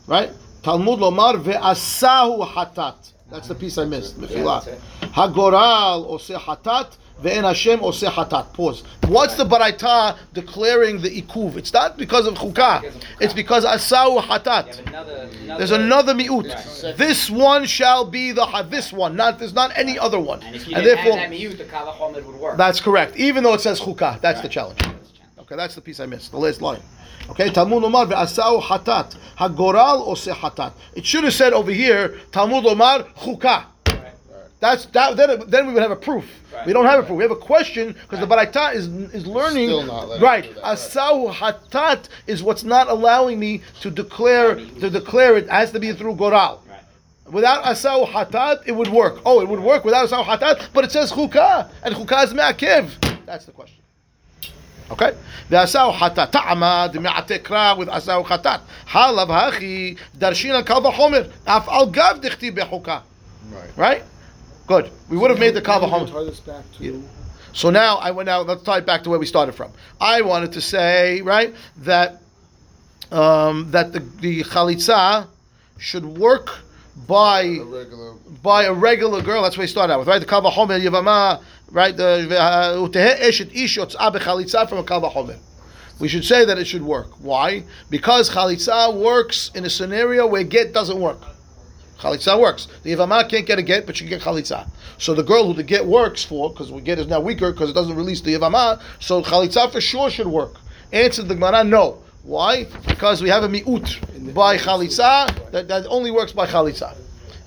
[0.08, 0.32] right?
[0.64, 3.12] Talmud lomar ve'asahu hatat.
[3.30, 4.18] That's the piece I missed.
[4.18, 4.64] Mechila.
[5.12, 8.50] Hagoral ose hatat ve'en Hashem oseh hatat.
[8.54, 8.82] Pause.
[9.08, 11.58] What's the baraita declaring the ikuv?
[11.58, 12.80] It's not because of chukah.
[12.80, 13.20] Because of chukah.
[13.20, 14.66] It's because asahu hatat.
[14.74, 15.58] have another, another.
[15.58, 16.96] There's another miut.
[16.96, 19.16] This one shall be the ha- this one.
[19.16, 20.42] Not there's not any other one.
[20.44, 22.56] And And therefore, that miyut, the would work.
[22.56, 23.18] that's correct.
[23.18, 24.18] Even though it says chukah.
[24.22, 24.80] That's the challenge.
[25.40, 26.30] Okay, that's the piece I missed.
[26.30, 26.80] The last line.
[27.30, 29.16] Okay, Talmud Omar ve'asau hatat.
[29.38, 30.72] Hagoral ose hatat.
[30.94, 33.66] It should have said over here, Talmud Omar chukah.
[34.64, 35.16] That's that.
[35.18, 36.24] Then, then we would have a proof.
[36.50, 36.66] Right.
[36.66, 37.18] We don't have a proof.
[37.18, 39.68] We have a question because the Baraita is is learning.
[39.68, 39.90] Right.
[39.90, 40.56] us do that, right.
[40.56, 45.92] Asau hatat is what's not allowing me to declare to declare it has to be
[45.92, 46.62] through goral.
[46.66, 46.80] Right.
[47.30, 49.20] Without asau hatat, it would work.
[49.26, 53.26] Oh, it would work without asau hatat, but it says chukah, and chukah is me'akev.
[53.26, 53.83] That's the question.
[54.90, 55.16] Okay?
[55.48, 58.60] The asau hatat ta'amad me'atekra with asau hatat.
[58.86, 63.02] Halav hachi darshina kal v'chomer af al gav dichti bechukah.
[63.50, 63.76] Right.
[63.76, 64.02] Right?
[64.66, 64.90] Good.
[65.08, 66.10] We would have made the kal v'chomer.
[66.10, 67.02] Tie this back to
[67.52, 68.46] So now I went out.
[68.46, 69.72] Let's tie it back to where we started from.
[70.00, 72.20] I wanted to say right that
[73.10, 75.28] um, that the the chalitza
[75.78, 76.50] should work
[77.08, 78.12] by A regular.
[78.42, 79.42] by a regular girl.
[79.42, 80.18] That's what we started out with, right?
[80.18, 81.96] The kava homer yavama, right?
[81.96, 82.82] The uh,
[84.82, 85.38] kava.
[86.00, 87.08] We should say that it should work.
[87.20, 87.64] Why?
[87.88, 91.20] Because chalitza works in a scenario where get doesn't work.
[92.00, 92.66] Chalitza works.
[92.82, 94.68] The Yavama can't get a get, but she can get chalitza.
[94.98, 97.70] So the girl who the get works for, because the get is now weaker because
[97.70, 100.56] it doesn't release the Yavama, so chalitza for sure should work.
[100.92, 101.98] Answer the Gemara, no.
[102.24, 102.66] Why?
[102.86, 106.96] Because we have a mi'ut by chalitza that, that only works by chalitza.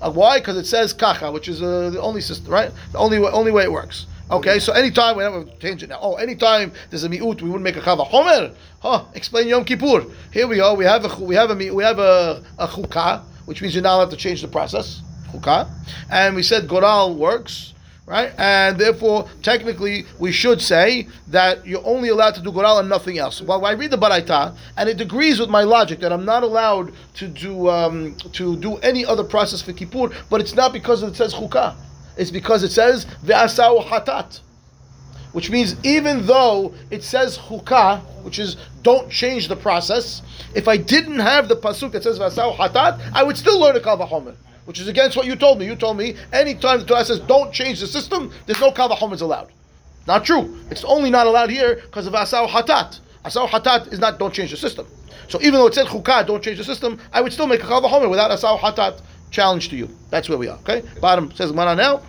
[0.00, 0.38] Uh, why?
[0.38, 2.70] Because it says kacha, which is uh, the only system, right?
[2.92, 4.06] The only way, only way it works.
[4.30, 5.98] Okay, so anytime we have a tangent now.
[6.02, 8.54] Oh, anytime there's a mi'ut, we wouldn't make a kava homer.
[8.80, 9.04] Huh?
[9.14, 10.04] Explain Yom Kippur.
[10.32, 10.74] Here we go.
[10.74, 13.96] We have a we have a we have a, a chukah, which means you're not
[13.96, 15.00] allowed to change the process.
[15.32, 15.68] Chukah,
[16.10, 17.72] and we said goral works.
[18.08, 18.32] Right?
[18.38, 23.18] And therefore, technically, we should say that you're only allowed to do goral and nothing
[23.18, 23.42] else.
[23.42, 26.92] Well, I read the baraita, and it agrees with my logic that I'm not allowed
[27.14, 31.14] to do um, to do any other process for kippur, but it's not because it
[31.16, 31.74] says chukah.
[32.16, 34.40] It's because it says ve'asau hatat
[35.32, 40.22] which means even though it says chukah, which is don't change the process,
[40.54, 43.80] if I didn't have the pasuk that says vasau hatat, I would still learn a
[43.80, 44.34] kal vachomer,
[44.68, 45.64] which is against what you told me.
[45.64, 49.48] You told me anytime the Torah says don't change the system, there's no Kava allowed.
[50.06, 50.58] Not true.
[50.70, 53.00] It's only not allowed here because of Asau Hatat.
[53.24, 54.86] Asau Hatat is not don't change the system.
[55.28, 57.66] So even though it said Chukah, don't change the system, I would still make a
[57.66, 59.00] Kava without Asau Hatat
[59.30, 59.88] challenge to you.
[60.10, 60.58] That's where we are.
[60.58, 60.82] Okay?
[61.00, 62.02] Bottom says mana now.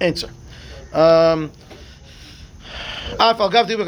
[0.00, 0.28] Answer.
[0.92, 1.50] Um,
[3.18, 3.34] uh,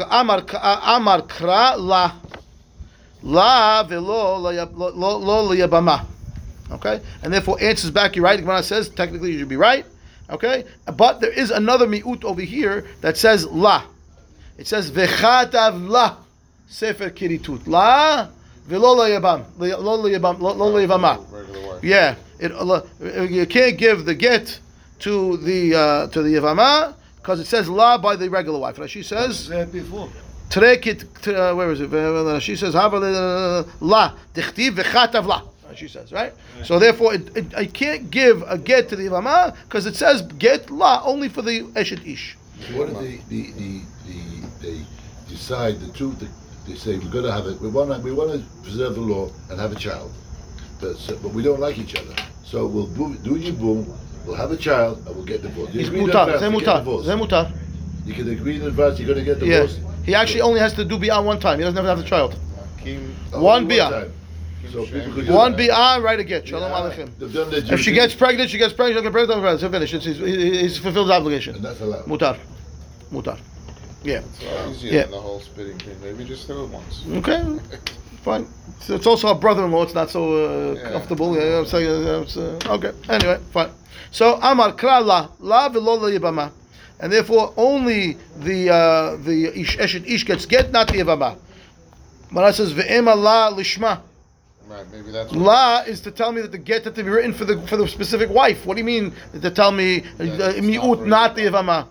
[0.09, 2.11] Amar kra la
[3.23, 6.16] la velo lo liyabama.
[6.71, 7.01] Okay?
[7.23, 8.39] And therefore answers back, you're right.
[8.39, 9.85] Gemara says, technically you should be right.
[10.29, 10.65] Okay?
[10.85, 13.83] But there is another mi'ut over here that says la.
[14.57, 16.17] It says, v'chatav la,
[16.67, 17.67] sefer kiritut.
[17.67, 18.27] La,
[18.67, 19.45] v'lo liyabam.
[19.57, 21.31] Lo liyabam, lo liyabama.
[21.31, 21.83] Regular wife.
[21.83, 22.15] Yeah.
[22.39, 22.81] It, uh,
[23.23, 24.59] you can't give the get
[24.99, 28.77] to the uh, to the yavama because it says la by the regular wife.
[28.77, 30.09] Rashi says before.
[30.49, 31.27] trekit.
[31.27, 32.41] Uh, where is it?
[32.41, 32.99] She says hava
[33.79, 35.41] la dichtiv v'chatav la.
[35.75, 36.33] She says right.
[36.63, 40.21] So therefore, it, it, I can't give a get to the yavama because it says
[40.23, 42.35] get la only for the eshet ish.
[42.73, 44.85] What did the, the, the, the, they
[45.29, 46.27] decide, the two, the,
[46.67, 49.71] they say, we're gonna have it, we wanna, we wanna preserve the law and have
[49.71, 50.11] a child.
[50.81, 52.15] But, so, but we don't like each other.
[52.43, 53.93] So we'll bo- do your boom,
[54.25, 55.73] we'll have a child, and we'll get divorced.
[55.73, 56.25] You It's mutar.
[56.25, 56.83] to get mutar.
[56.83, 57.51] Mutar.
[58.05, 59.61] You can agree in advance you're gonna get Yeah.
[59.61, 59.79] divorced.
[60.03, 61.59] He actually only has to do bi'ah one time.
[61.59, 62.35] He doesn't have to have the child.
[63.33, 64.13] Oh, one uh, time.
[64.71, 65.69] So people could do One that.
[65.69, 66.45] bi'ah, right again.
[66.45, 66.77] Shalom Yeah.
[66.89, 67.09] aleichem.
[67.19, 68.97] They've done their If she duty, gets pregnant, she gets pregnant.
[68.99, 69.41] She gets pregnant.
[69.41, 69.59] pregnant.
[69.61, 69.93] So finish.
[69.93, 71.55] It's, he's, he's fulfilled his obligation.
[71.55, 72.05] And that's allowed.
[72.05, 72.37] Mutar.
[73.11, 73.37] Mutar.
[74.03, 74.19] Yeah.
[74.19, 75.01] It's a lot easier Yeah.
[75.03, 75.95] than the whole spitting thing.
[76.03, 77.03] Maybe just do it once.
[77.17, 77.43] Okay.
[78.23, 78.47] Fine.
[78.81, 79.83] So it's also a brother-in-law.
[79.83, 80.91] It's not so uh, Yeah.
[80.91, 81.35] comfortable.
[81.35, 82.91] Yeah, I'm saying, uh, it's, uh, okay.
[83.09, 83.69] Anyway, fine.
[84.11, 86.51] So Amar Kra la la v'lo yibama,
[86.99, 91.37] and therefore only the uh, the ish, eshet ish gets get, not the yibama.
[92.29, 94.01] Mara says ve'ema la lishma.
[94.69, 97.09] Right, maybe that's what La is to tell me that the get had to be
[97.09, 98.65] written for the for the specific wife.
[98.65, 101.87] What do you mean to tell me uh, it's mi'ut not not the yivama?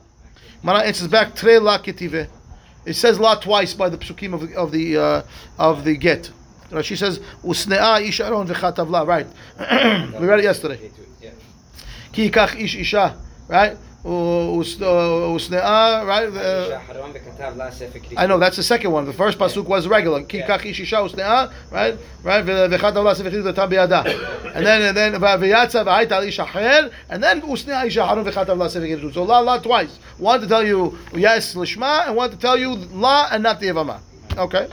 [0.63, 2.29] Mana answers back tre la ketive.
[2.85, 5.23] It says la twice by the psukim of the of the uh,
[5.59, 6.31] of the get.
[6.83, 9.03] She says usnea ish aron v'chatav la.
[9.03, 9.27] Right,
[10.21, 10.91] we read it yesterday.
[11.23, 11.31] Yeah.
[12.13, 13.17] Ki yikach ish isha.
[13.49, 13.79] Right.
[14.07, 16.07] Us- Usnea.
[16.07, 16.29] Right.
[16.29, 18.17] Uh, Shaharon v'katav la sefer kri.
[18.17, 19.05] I know that's the second one.
[19.05, 20.23] The first pasuk was regular.
[20.23, 21.99] Ki kach usnea, right?
[22.23, 22.45] Right?
[22.45, 24.05] V'chad Allah sefer chizah tam biyada.
[24.55, 26.39] And then and then v'yatza v'hayta al ish
[27.09, 29.13] and then usnea isha harun Allah sefer.
[29.13, 29.99] So la la twice.
[30.19, 33.67] One to tell you yes lishma, and one to tell you la and not the
[33.67, 34.01] yavama.
[34.37, 34.69] Okay.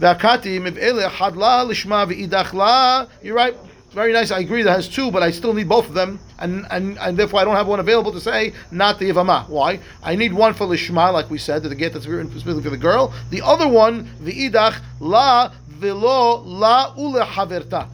[0.00, 3.06] V'akati miv'ele had la lishma v'idach la.
[3.22, 3.56] You're right.
[3.98, 4.30] Very nice.
[4.30, 7.18] I agree that has two, but I still need both of them, and, and, and
[7.18, 9.48] therefore I don't have one available to say not the Yavama.
[9.48, 9.80] Why?
[10.04, 12.76] I need one for Lishma, like we said, to get that's written specifically for the
[12.76, 13.12] girl.
[13.30, 17.88] The other one, the Idach, La Velo La Ule Haverta.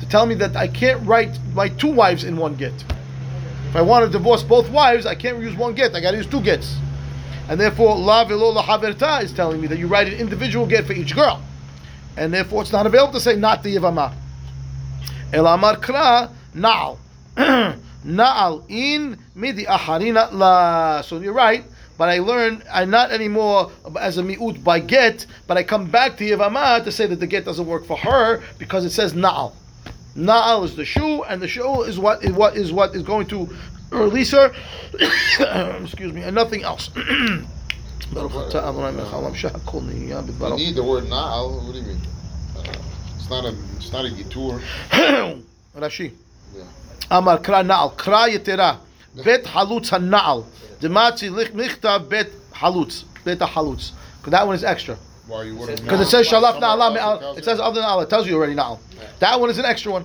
[0.00, 2.74] To tell me that I can't write my two wives in one get.
[3.68, 5.94] If I want to divorce both wives, I can't use one get.
[5.94, 6.76] I got to use two gets.
[7.48, 10.84] And therefore, La Velo La Haverta is telling me that you write an individual get
[10.84, 11.40] for each girl.
[12.16, 14.12] And therefore, it's not available to say not the Yavama.
[15.32, 16.96] El Amar Kra Na'al.
[17.36, 21.02] Na'al in midi aharina la.
[21.02, 21.64] So you're right,
[21.98, 26.16] but I learn I'm not anymore as a mi'ut by get, but I come back
[26.18, 29.52] to Yevama to say that the get doesn't work for her because it says Na'al.
[30.16, 33.26] Na'al is the shoe, and the shoe is what is what is what is going
[33.26, 33.48] to
[33.90, 34.52] release her.
[35.82, 36.90] Excuse me, and nothing else.
[40.58, 41.62] You need the word na'al.
[41.62, 42.00] What do you mean?
[43.18, 44.60] It's not a it's not a yitur.
[45.76, 46.12] Rashi.
[46.56, 46.64] Yeah.
[47.10, 48.78] Amar kra na'al kra yetera
[49.24, 50.44] bet halutz hana'al
[50.80, 53.92] dematzi lichtav bet halutz bet halutz.
[54.18, 54.96] Because that one is extra.
[55.26, 57.36] Because it says shalaf naal me'al.
[57.36, 58.02] It says other na'al.
[58.02, 58.78] It tells you already na'al.
[59.18, 60.04] That one is an extra one.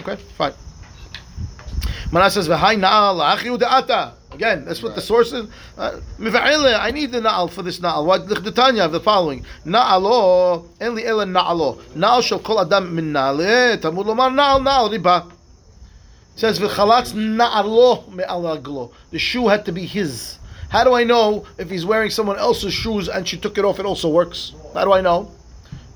[0.00, 0.52] Okay, fine.
[2.10, 4.14] Mana says v'hai na'al achiu de'ata.
[4.36, 5.48] Again, that's what the source is.
[5.78, 8.04] Uh, I need the na'al for this na'al.
[8.04, 9.46] What the Tanya of the following?
[9.64, 11.80] Na'alo, en li ela na'alo.
[11.94, 13.78] Na'al shel kol adam min na'ale.
[13.78, 15.26] Tamud lomar na'al na'al riba.
[15.26, 18.92] It says v'chalatz na'alo me'al raglo.
[19.10, 20.38] The shoe had to be his.
[20.68, 23.78] How do I know if he's wearing someone else's shoes and she took it off?
[23.80, 24.52] It also works.
[24.74, 25.30] How do I know?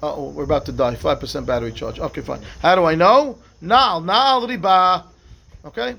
[0.03, 0.95] Uh oh, we're about to die.
[0.95, 2.01] Five percent battery charge.
[2.01, 2.41] Okay, fine.
[2.63, 3.37] How do I know?
[3.63, 5.05] Na'al na'al riba.
[5.67, 5.97] Okay.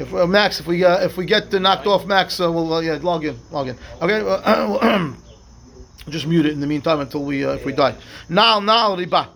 [0.00, 2.80] If uh, Max, if we uh, if we get knocked off, Max, uh, we'll uh,
[2.80, 3.76] yeah log in, log in.
[4.00, 5.12] Okay, uh,
[6.08, 7.94] just mute it in the meantime until we if we die.
[8.30, 9.28] Na'al, na'al riba.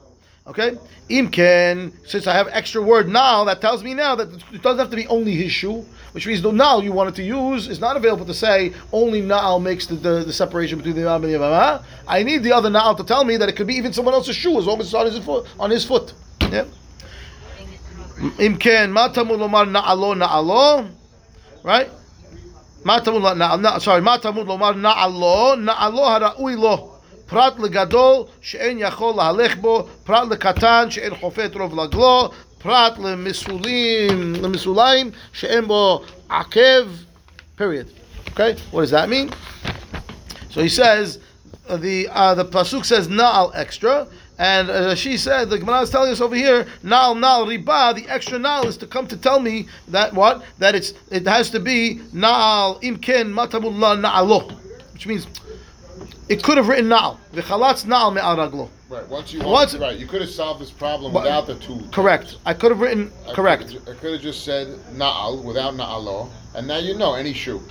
[0.47, 0.73] Okay,
[1.11, 1.93] imken.
[2.07, 4.97] Since I have extra word now, that tells me now that it doesn't have to
[4.97, 8.25] be only his shoe, which means the now you wanted to use is not available
[8.25, 11.85] to say only now makes the, the, the separation between the imam and the imam.
[12.09, 14.37] I need the other now to tell me that it could be even someone else's
[14.37, 15.47] shoe as long as it's on his foot.
[15.61, 16.15] On his foot.
[16.41, 16.65] Yeah.
[18.40, 20.82] אם כן, מה תמוד לומר נעלו נעלו?
[21.66, 21.90] right?
[22.86, 25.56] מה תמוד ל- נע- נע- sorry, מה תמוד לומר נעלו?
[25.56, 26.92] נעלו הראוי לו.
[27.26, 35.12] פרט לגדול שאין יכול להלך בו, פרט לקטן שאין חופט רוב רגלו, פרט למסולים, למסוליים
[35.34, 36.88] שאין בו עקב,
[37.60, 37.88] period.
[38.32, 39.30] Okay, what does that mean?
[40.50, 41.20] So he says,
[41.68, 44.08] uh, the uh, the pasuk says na'al extra,
[44.39, 47.95] and uh, she said the Gemara is telling us over here na'al na'al riba.
[47.95, 51.51] The extra na'al is to come to tell me that what that it's it has
[51.51, 54.51] to be na'al imken matamullah na'alo,
[54.93, 55.27] which means
[56.29, 58.69] it could have written na'al v'chalatz na'al me'al raglo.
[58.91, 59.09] Right.
[59.09, 61.81] Once you Once- right, you could have solved this problem But- without the two.
[61.91, 62.37] Correct.
[62.47, 63.67] I could have written I correct.
[63.69, 67.63] could've I could have just said na'al without na'alo, and now you know any shoe.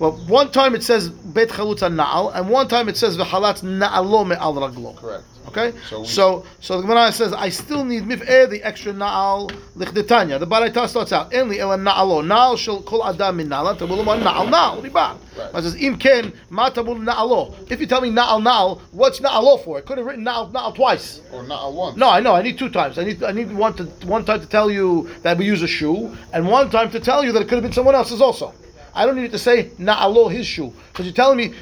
[0.00, 4.26] Well, one time it says bet chalutz na'al, and one time it says v'chalatz na'alo
[4.26, 4.96] me'al raglo.
[4.96, 5.24] Correct.
[5.48, 9.50] Okay, So so we- so, the Gemara says I still need mif'eh the extra na'al
[9.76, 10.38] lichdetanya.
[10.40, 14.20] The Baraita starts out enli ela na'alo na'al shel kol adam min na'ala tabul man
[14.22, 15.16] na'al na'al riba.
[15.36, 15.54] Right.
[15.54, 17.70] It says im ken ma tabul na'alo.
[17.70, 19.78] If you tell me na'al na'al, what's na'alo for?
[19.78, 21.20] It could have written na'al na'al twice.
[21.32, 21.96] Or na'al once.
[21.98, 22.34] No, I know.
[22.34, 22.96] I need two times.
[22.98, 25.68] I need I need one to one time to tell you that we use a
[25.68, 28.54] shoe, and one time to tell you that it could have been someone else's also.
[28.94, 31.54] I don't need it to say na'alo his shoe because you're telling me,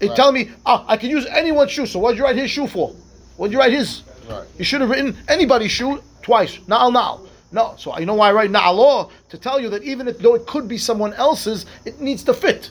[0.00, 0.16] you're Right.
[0.16, 1.86] telling me, ah, I can use anyone's shoe.
[1.86, 2.92] So what'd you write his shoe for?
[3.36, 4.02] What'd you write his?
[4.28, 4.44] Right.
[4.58, 6.58] You should have written anybody's shoe twice.
[6.68, 7.28] Na'al na'al.
[7.52, 7.74] No.
[7.76, 10.46] So you know why I write na'alo to tell you that even if, though it
[10.46, 12.70] could be someone else's, it needs to fit.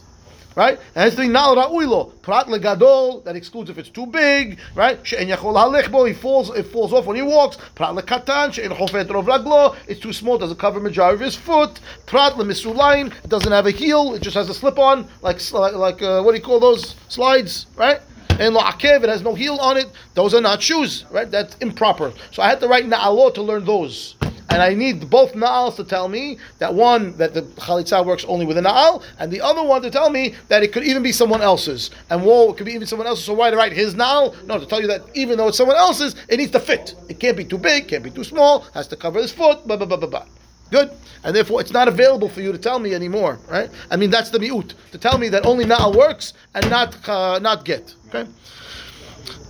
[0.55, 0.79] Right?
[0.95, 2.21] And the na'al ra'uilo.
[2.21, 4.99] Prat legadol, that excludes if it's too big, right?
[5.07, 7.57] She'en yachol halechbo, he falls, it falls off when he walks.
[7.75, 11.79] Prat lekatan, she'en chofet rov raglo, it's too small, doesn't cover majority of his foot.
[12.05, 16.01] Prat lemisulain, it doesn't have a heel, it just has a slip on, like, like,
[16.01, 16.95] uh, what do you call those?
[17.07, 18.01] Slides, right?
[18.31, 19.87] And la'akev, it has no heel on it.
[20.15, 21.29] Those are not shoes, right?
[21.29, 22.11] That's improper.
[22.31, 24.15] So I had to write na'alot to learn those.
[24.51, 28.45] And I need both na'als to tell me that one, that the chalitza works only
[28.45, 31.13] with a na'al, and the other one to tell me that it could even be
[31.13, 31.89] someone else's.
[32.09, 34.43] And whoa, it could be even someone else's, so why to write his na'al?
[34.45, 36.95] No, to tell you that even though it's someone else's, it needs to fit.
[37.07, 39.77] It can't be too big, can't be too small, has to cover his foot, blah,
[39.77, 40.25] blah, blah, blah, blah.
[40.69, 40.91] Good.
[41.23, 43.69] And therefore, it's not available for you to tell me anymore, right?
[43.89, 44.73] I mean, that's the mi'ut.
[44.91, 47.93] To tell me that only na'al works and not uh, not get.
[48.07, 48.29] Okay?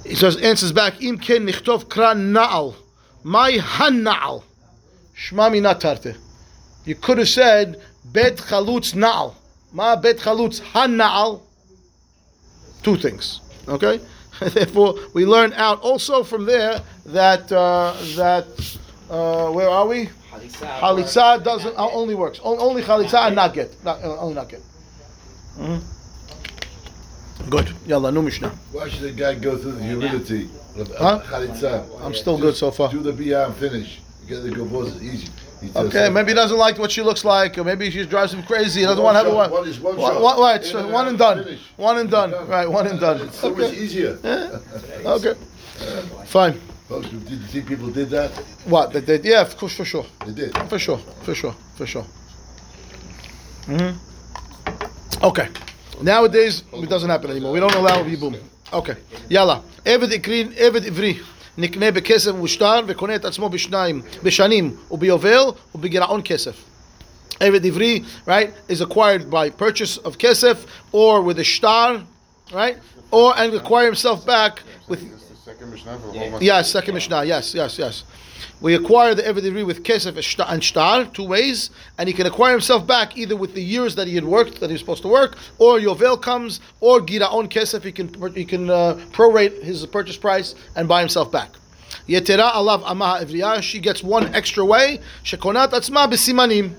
[0.03, 2.75] He says, answers back, Im ken nichtov kran na'al.
[3.23, 4.43] My han na'al.
[5.29, 6.15] Shmami natarte.
[6.85, 9.35] You could have said, bet chalutz na'al.
[9.71, 11.41] Ma bet chalutz han na'al.
[12.83, 13.39] Two things.
[13.67, 13.99] Okay?
[14.39, 18.47] Therefore, we learn out also from there that, uh, that,
[19.09, 20.09] uh, where are we?
[20.81, 22.39] Chalitza doesn't uh, only works.
[22.43, 23.69] O- Only chalitza and not get.
[23.83, 24.61] Not, uh, only not get.
[25.59, 25.81] Mhm.
[27.49, 27.73] Good.
[27.85, 28.49] Yalla, nu Mishnah.
[28.71, 31.21] Why should a guy go through the humility of Huh?
[31.29, 31.85] chalitza?
[32.03, 32.89] I'm still good so far.
[32.91, 33.99] Do the biyah and finish.
[34.27, 35.29] Get is easy.
[35.75, 38.79] Okay, maybe he doesn't like what she looks like, or maybe she drives him crazy.
[38.79, 39.51] He doesn't one want to have a one.
[39.51, 40.39] One, is one, shot.
[40.39, 41.57] right, so one and done.
[41.77, 42.31] One and done.
[42.47, 43.21] Right, one and done.
[43.21, 43.61] It's so okay.
[43.61, 44.17] much easier.
[44.23, 44.59] Yeah.
[45.05, 45.33] okay.
[46.25, 46.59] Fine.
[46.87, 48.31] Folks, did you see people did that?
[48.65, 48.91] What?
[48.91, 49.23] They did?
[49.23, 50.05] Yeah, of course, for sure.
[50.25, 50.57] They did?
[50.67, 52.05] For sure, for sure, for sure.
[53.67, 55.25] Mm-hmm.
[55.25, 55.47] Okay.
[56.01, 57.51] Nowadays, it doesn't happen anymore.
[57.51, 58.33] We don't allow people.
[58.73, 58.95] Okay.
[59.29, 59.63] Yalla.
[59.85, 60.53] Everything green.
[60.57, 61.23] Everything ivri.
[61.57, 65.43] נקנה בכסף ושטר וקונה את עצמו בשניים, בשנים וביובל
[65.75, 66.53] ובגירעון כסף.
[67.41, 70.57] Eved Ivri, right, is acquired by purchase of kesef
[70.91, 72.03] or with a Shtar,
[72.53, 72.77] right,
[73.09, 75.01] or and acquire himself back with.
[75.01, 75.11] Yes,
[76.39, 77.23] Yeah, second Mishnah.
[77.25, 78.03] Yes, yes, yes.
[78.61, 80.15] We acquire the Eved Ivri with Kesef
[80.49, 84.07] and Shtar, two ways, and he can acquire himself back either with the years that
[84.07, 87.83] he had worked, that he was supposed to work, or Yovel comes, or Giraon Kesef,
[87.83, 91.49] he can he can uh, prorate his purchase price and buy himself back.
[92.07, 94.99] Yetera alav amaha evriya, she gets one extra way.
[95.23, 96.73] Shekonat atzma b'simanim.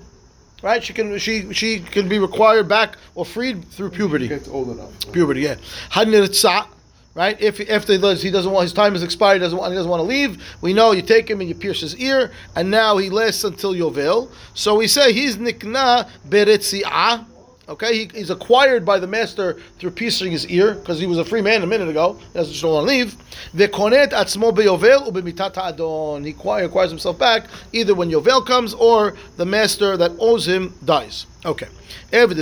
[0.63, 4.71] Right, she can she she can be required back or freed through puberty Gets old
[4.71, 5.13] enough.
[5.13, 5.41] puberty.
[5.41, 5.57] Yeah,
[5.91, 6.67] Hanirtza,
[7.15, 7.41] right?
[7.41, 9.91] If after he does, he doesn't want his time is expired, doesn't want he doesn't
[9.91, 10.43] want to leave.
[10.61, 13.75] We know you take him and you pierce his ear, and now he lasts until
[13.75, 14.31] Yovel.
[14.55, 17.27] So we say he's nikna beretzi'ah.
[17.69, 21.25] Okay, he, he's acquired by the master through piercing his ear because he was a
[21.25, 22.19] free man a minute ago.
[22.35, 23.15] Doesn't just want to leave.
[23.55, 26.25] Ve'konet atzmo beyovel ubemitat adon.
[26.25, 30.75] He acquire- acquires himself back either when yovel comes or the master that owes him
[30.85, 31.27] dies.
[31.45, 31.69] Okay.
[32.13, 32.37] Eved.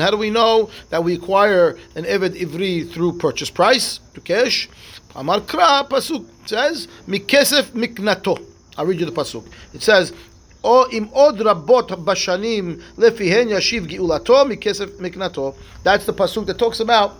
[0.00, 4.68] How do we know that we acquire an eved ivri through purchase price to cash?
[5.14, 8.44] Amar kra pasuk says mikesef miknato.
[8.76, 9.46] I'll read you the pasuk.
[9.72, 10.12] It says.
[10.63, 15.53] או אם עוד רבות בשנים לפיהן ישיב גאולתו מכסף מקנתו.
[15.83, 17.11] That's the pasuk that talks about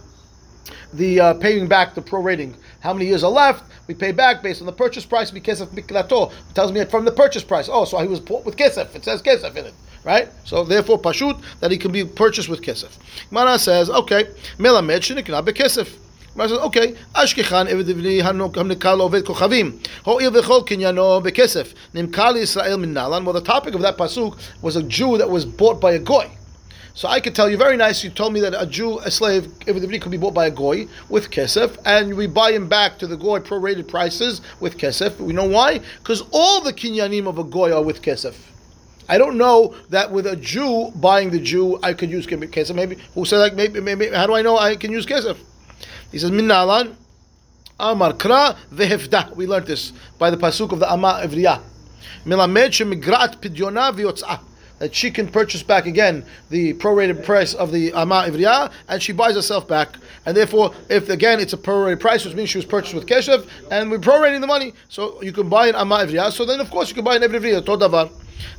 [0.93, 2.53] the uh, paying back the prorating.
[2.79, 3.63] How many years are left?
[3.87, 6.31] We pay back based on the purchase price because of miknato.
[6.31, 7.69] It tells me it from the purchase price.
[7.71, 8.95] Oh, so he was bought with kesef.
[8.95, 9.73] It says kesef in it,
[10.05, 10.29] right?
[10.45, 12.91] So therefore, pashut that he can be purchased with kesef.
[13.29, 14.23] Mana says, okay,
[14.57, 15.97] melamed shenikna bekesef.
[16.37, 22.75] Gemara says, okay, אשכחן עבד עברי הנמכר לעובד כוכבים, הואיל וכל קניינו בכסף, נמכר לישראל
[22.75, 23.25] מן נלן.
[23.25, 26.29] Well, the topic of that pasuk was a Jew that was bought by a goy.
[26.95, 28.03] So I could tell you very nice.
[28.03, 30.51] You told me that a Jew, a slave, Eved Ivri could be bought by a
[30.51, 35.19] goy with kesef, and we buy him back to the goy prorated prices with kesef.
[35.19, 35.81] We know why?
[35.99, 38.35] Because all the kinyanim of a goy are with kesef.
[39.09, 42.75] I don't know that with a Jew buying the Jew, I could use kesef.
[42.75, 45.37] Maybe who said like maybe, maybe how do I know I can use kesef?
[46.10, 46.94] He says minnalan.
[47.80, 48.56] Amar kra.
[49.36, 51.60] We learned this by the pasuk of the Ama Ivriya.
[52.24, 54.40] Milamed shemigrat pidyona v'yotzah.
[54.80, 59.12] That she can purchase back again the prorated price of the Ama Ivriya, and she
[59.12, 59.96] buys herself back.
[60.24, 63.48] And therefore, if again it's a prorated price, which means she was purchased with kesef,
[63.72, 66.30] and we're prorating the money, so you can buy an Ama Ivriya.
[66.30, 68.10] So then, of course, you can buy an Eved Ivriya.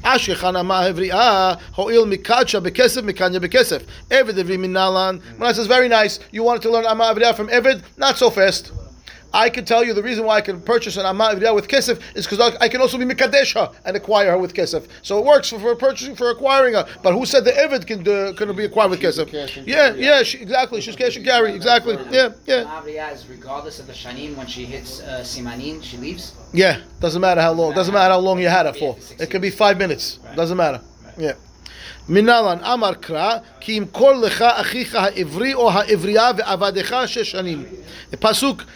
[0.03, 3.83] Ashkechana ma hevriya hoil mikacha bekesef mikanya bekesef.
[4.09, 5.21] Eved evri minalan.
[5.37, 6.19] Manasseh is very nice.
[6.31, 7.83] You wanted to learn ama hevriya from Eved?
[7.97, 8.71] Not so fast.
[9.33, 12.01] I can tell you the reason why I can purchase an Amma Ivriya with Kesef
[12.15, 14.87] is because I, I can also be Mikadesha and acquire her with Kesef.
[15.01, 16.87] So it works for, for purchasing, for acquiring her.
[17.03, 19.31] But who said the Eved can, uh, can be acquired with She's Kesef?
[19.65, 20.03] Yeah, carry.
[20.03, 20.81] yeah, she, exactly.
[20.81, 21.53] She's cash and carry.
[21.53, 21.97] Exactly.
[22.09, 22.63] Yeah, yeah.
[22.63, 26.33] Mavriya is regardless of the shanim when she hits uh, simanin, she leaves.
[26.53, 27.73] Yeah, doesn't matter how long.
[27.73, 28.97] Doesn't matter how long you had her for.
[29.19, 30.19] It could be five minutes.
[30.35, 30.81] Doesn't matter.
[31.17, 31.33] Yeah.
[32.09, 37.65] מנהלן אמר קרא כי ימכור לך אחיך העברי או העברייה ועבדך שש שנים.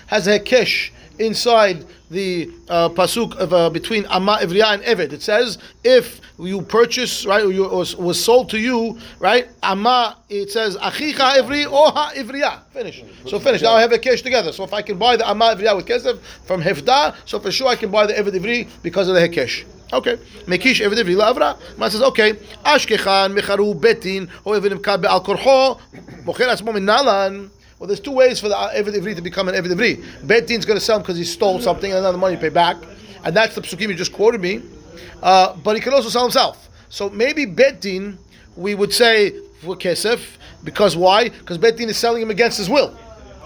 [0.09, 5.13] has a cash inside the uh, pasuk of, uh, between Amma Ivriya and Eved.
[5.13, 10.17] It says, if you purchase, right, or, you, or was sold to you, right, Amma,
[10.29, 12.61] it says, Achicha Ivri or Ha Ivriya.
[12.71, 13.03] Finish.
[13.27, 13.61] So finish.
[13.61, 14.51] Now I have a cash together.
[14.51, 17.67] So if I can buy the Amma Ivriya with Kesef from Hefda, so for sure
[17.67, 19.65] I can buy the Eved Ivri because of the Hekesh.
[19.93, 20.15] Okay.
[20.45, 21.55] Mekish Eved Ivri Lavra.
[21.77, 22.33] Man says okay.
[22.65, 25.79] Ashkechan Mecharu Betin or Eved Imkar Be'al Korcho
[26.25, 27.51] Mocher Asmo Nalan.
[27.77, 30.03] Well, there's two ways for the Eved Ivri to become an Eved Ivri.
[30.25, 32.77] Betin's going to sell him because he stole something and the money you pay back.
[33.23, 34.63] And that's the psukim you just quoted me.
[35.21, 36.69] Uh, but he can also sell himself.
[36.89, 38.17] So maybe Betin,
[38.55, 39.31] we would say
[39.61, 41.29] for Kesef, because why?
[41.29, 42.97] Because Betin is selling him against his will.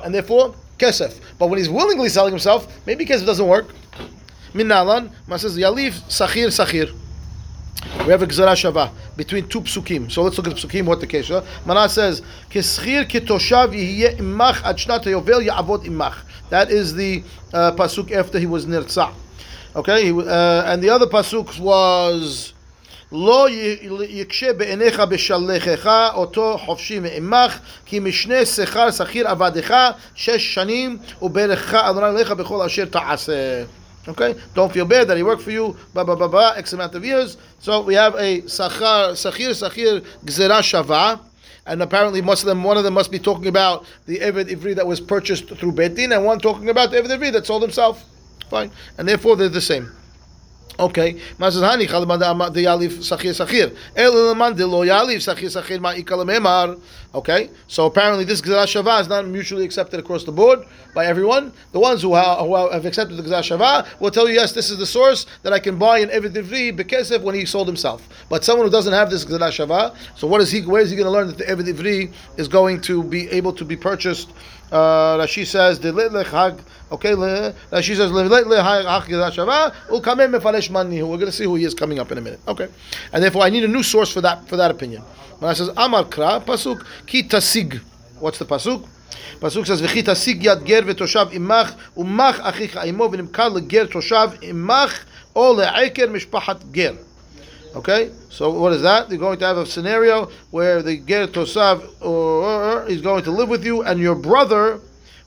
[0.04, 1.20] And therefore, Kesef.
[1.38, 3.68] But when he's willingly selling himself, maybe Kesef doesn't work
[4.57, 6.95] Min Nalan, Man says, Yalif, Sachir, Sachir.
[8.05, 10.11] We have a gzara shava between two psukim.
[10.11, 10.87] So let's look at the psukim.
[10.87, 11.45] What the kesha?
[11.67, 16.17] Mana says, "Keschir kitoshav yihye imach ad shnat yovel ya'avod imach."
[16.51, 19.13] That is the uh, pasuk after he was nirtzah.
[19.75, 22.53] Okay, he, uh, and the other pasuk was.
[23.13, 23.47] לא
[24.09, 29.75] יקשה בעיניך בשלחך אותו חופשי מעמך כי משנה שכר שכיר עבדך
[30.15, 33.65] שש שנים וברכך אדוני אליך בכל אשר תעשה.
[34.08, 36.96] Okay, don't feel bad that he worked for you, blah blah blah blah, X amount
[36.96, 37.38] of years.
[37.60, 41.20] So we have a sachar, sachir, sachir, gzera shava,
[41.66, 44.76] and apparently most of them, one of them must be talking about the Eved Ivri
[44.76, 48.06] that was purchased through Betin, and one talking about the Eved Ivri that sold himself.
[48.50, 49.92] Fine, and therefore they're the same.
[50.80, 51.88] Okay, hani
[52.54, 53.00] de yalif
[54.56, 56.76] de lo yalif ma.
[57.16, 60.60] Okay, so apparently this gzera shava is not mutually accepted across the board
[60.94, 61.52] by everyone.
[61.72, 64.70] The ones who, ha- who have accepted the gzera shava will tell you yes, this
[64.70, 68.08] is the source that I can buy an eved ivri bekesef when he sold himself.
[68.30, 70.62] But someone who doesn't have this gzera shava, so what is he?
[70.62, 73.54] Where is he going to learn that the eved ivri is going to be able
[73.54, 74.30] to be purchased?
[74.71, 75.93] Uh, Rashi says the
[76.31, 76.59] hag.
[76.91, 79.75] Okay, le- Rashi says le- le- le- hag gzera shava.
[79.89, 81.03] Ulkamem mefalesh mani.
[81.03, 82.41] We're going to see who he is coming up in a minute.
[82.49, 82.69] Okay,
[83.13, 85.03] and therefore I need a new source for that for that opinion.
[85.39, 87.81] When I says Amar Kra pasuk ki tasig.
[88.19, 88.87] What's the pasuk?
[89.41, 95.05] pasuk says וכי תשיג יד גר ותושב עמך ומך אחיך עמו ונמכר לגר תושב עמך
[95.37, 96.93] או לעקר משפחת גר.
[97.76, 99.10] Okay, so what is that?
[99.10, 103.02] You're going to have a scenario where the ger toshav or uh, uh, uh, is
[103.02, 104.80] going to live with you, and your brother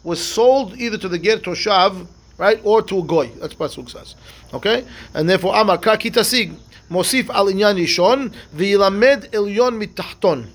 [0.03, 2.07] was sold either to the ger toshav,
[2.39, 2.61] right?
[2.65, 3.31] Or to a goy.
[3.41, 4.17] That's pasuk says.
[4.55, 4.85] Okay,
[5.15, 6.55] and therefore Amar Kra Kitasig
[6.91, 10.49] Mosif al inyan Rishon v'yilamed elyon mitahton.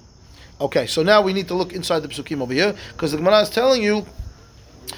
[0.60, 3.42] Okay, so now we need to look inside the psukim over here because the Gemara
[3.42, 4.06] is telling you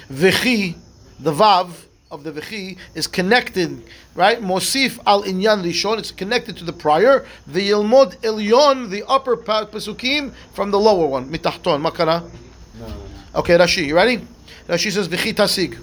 [0.09, 0.75] V'chi,
[1.19, 3.83] the vav of the v'chi is connected,
[4.15, 4.41] right?
[4.41, 7.25] Mosif al inyan rishon, it's connected to the prior.
[7.47, 11.29] The yilmod elyon, the upper pa- pasukim from the lower one.
[11.29, 12.29] Mitachton, makana.
[13.35, 14.19] Okay, Rashi, you ready?
[14.67, 15.77] Rashi says v'chi tasig.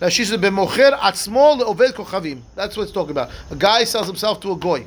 [0.00, 2.40] Rashi says b'mocher atzmo le'oved kochavim.
[2.54, 3.30] That's what it's talking about.
[3.50, 4.86] A guy sells himself to a goy.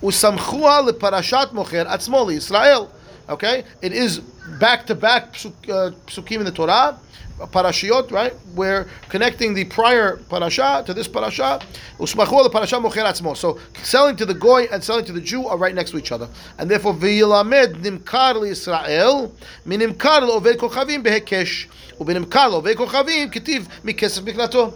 [0.00, 2.90] Usamchua leparashat mocher atzmo Israel.
[3.28, 4.20] Okay, it is
[4.60, 6.98] back to back psukim uh, in the Torah
[7.38, 8.34] parashiot, right?
[8.54, 11.60] We're connecting the prior parasha to this parasha.
[11.98, 13.36] Usmachu the parasha mocher.
[13.36, 16.12] So selling to the goy and selling to the Jew are right next to each
[16.12, 16.28] other,
[16.58, 18.34] and therefore nimkar
[19.66, 21.66] minimkar leoved kochavim behekesh
[21.98, 23.30] ubenimkar leoved kochavim
[23.82, 24.74] mikesef miklato.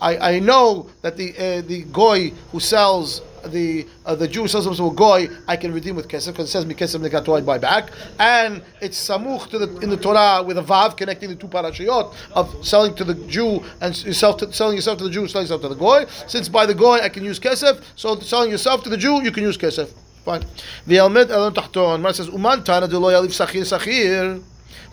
[0.00, 4.64] I, I know that the uh, the goy who sells the uh, the Jew sells
[4.64, 7.40] himself to a goy, I can redeem with kesef because it says mikesef nekato I
[7.40, 11.36] buy back, and it's samuch to the in the Torah with a vav connecting the
[11.36, 15.28] two parashiyot of selling to the Jew and yourself to, selling yourself to the Jew,
[15.28, 16.06] selling yourself to the goy.
[16.26, 19.32] Since by the goy I can use kesef, so selling yourself to the Jew you
[19.32, 19.92] can use kesef.
[20.24, 20.44] Fine.
[20.86, 22.00] The elmet elon tahton.
[22.00, 24.42] Mar says uman tana de lo yalif sachir sachir.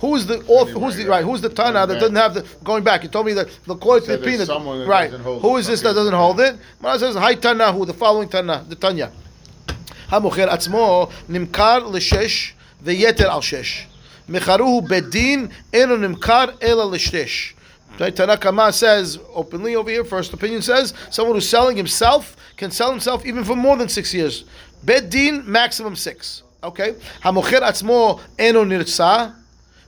[0.01, 1.25] Who's the author, who's the right?
[1.25, 3.03] Who's the Tana that doesn't have the going back?
[3.03, 5.11] You told me that the according to the Said there's peanut, someone that right?
[5.11, 5.61] doesn't hold Who it.
[5.61, 6.57] is this that doesn't hold it?
[6.81, 8.65] Mara says, "Hi Tana." Who the following Tana?
[8.69, 9.11] The Tanya.
[10.11, 13.87] המוכר עצמו נמכר לשש ויתר על שש.
[14.29, 17.53] מכרוהו בדין אינו נמכר אלא לשש.
[17.99, 22.91] Right, Tanakama says openly over here, first opinion says, someone who's selling himself can sell
[22.91, 24.45] himself even for more than six years.
[24.85, 26.43] Bet din, maximum six.
[26.63, 26.93] Okay?
[27.25, 29.27] המוכר עצמו אינו נרצה.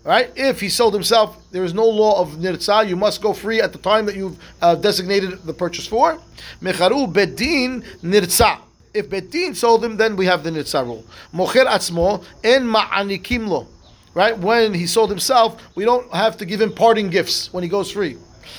[0.04, 0.32] Right?
[0.36, 2.88] If he sold himself, there is no law of nirtza.
[2.88, 6.20] You must go free at the time that you've uh, designated the purchase for.
[6.62, 8.60] Mecharu bedin nirtza.
[8.94, 11.06] If bedin sold him, then we have the nirtza rule.
[11.34, 13.68] Mocher atzmo en ma'anikim lo.
[14.14, 14.38] Right?
[14.38, 17.90] When he sold himself, we don't have to give him parting gifts when he goes
[17.90, 18.18] free.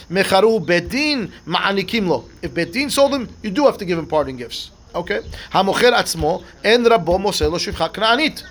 [0.09, 2.24] Mecharu bedin ma'anikim lo.
[2.40, 4.70] If bedin sold him, you do have to give him parting gifts.
[4.95, 5.20] Okay?
[5.53, 8.42] Hamocher atzmo en rabo moseh lo shivcha kna'anit.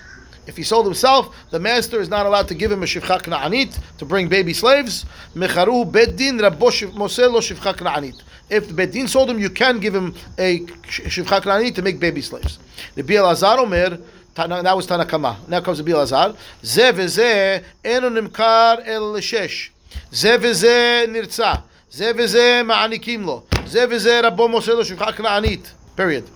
[0.46, 3.80] If he sold himself, the master is not allowed to give him a shivcha anit
[3.98, 5.06] to bring baby slaves.
[5.36, 8.22] Mecharu bedin lo shivcha kna'anit.
[8.50, 12.22] If the bedin sold him, you can give him a shivcha anit to make baby
[12.22, 12.60] slaves.
[12.96, 13.98] The Biel Azar Omer,
[14.36, 15.48] that was Tanakama.
[15.48, 16.36] Now comes the Biel Azar.
[16.62, 19.70] Ze veze eno nimkar el shesh.
[20.12, 21.64] Ze veze nirtza.
[21.90, 23.46] Ze veze ma'anikim lo.
[23.66, 25.72] Ze veze rabbo mosel lo shivcha kna'anit.
[25.96, 26.28] Period.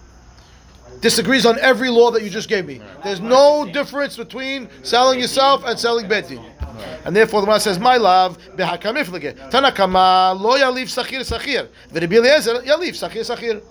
[1.01, 2.81] Disagrees on every law that you just gave me.
[3.03, 6.43] There's no difference between selling yourself and selling betin.
[7.05, 9.51] And therefore the one says, my love, behakamiflige.
[9.51, 11.67] Tanakama lo yaliv sachir sachir.
[11.91, 13.61] V'Rebbi Eliezer yaliv sachir sachir.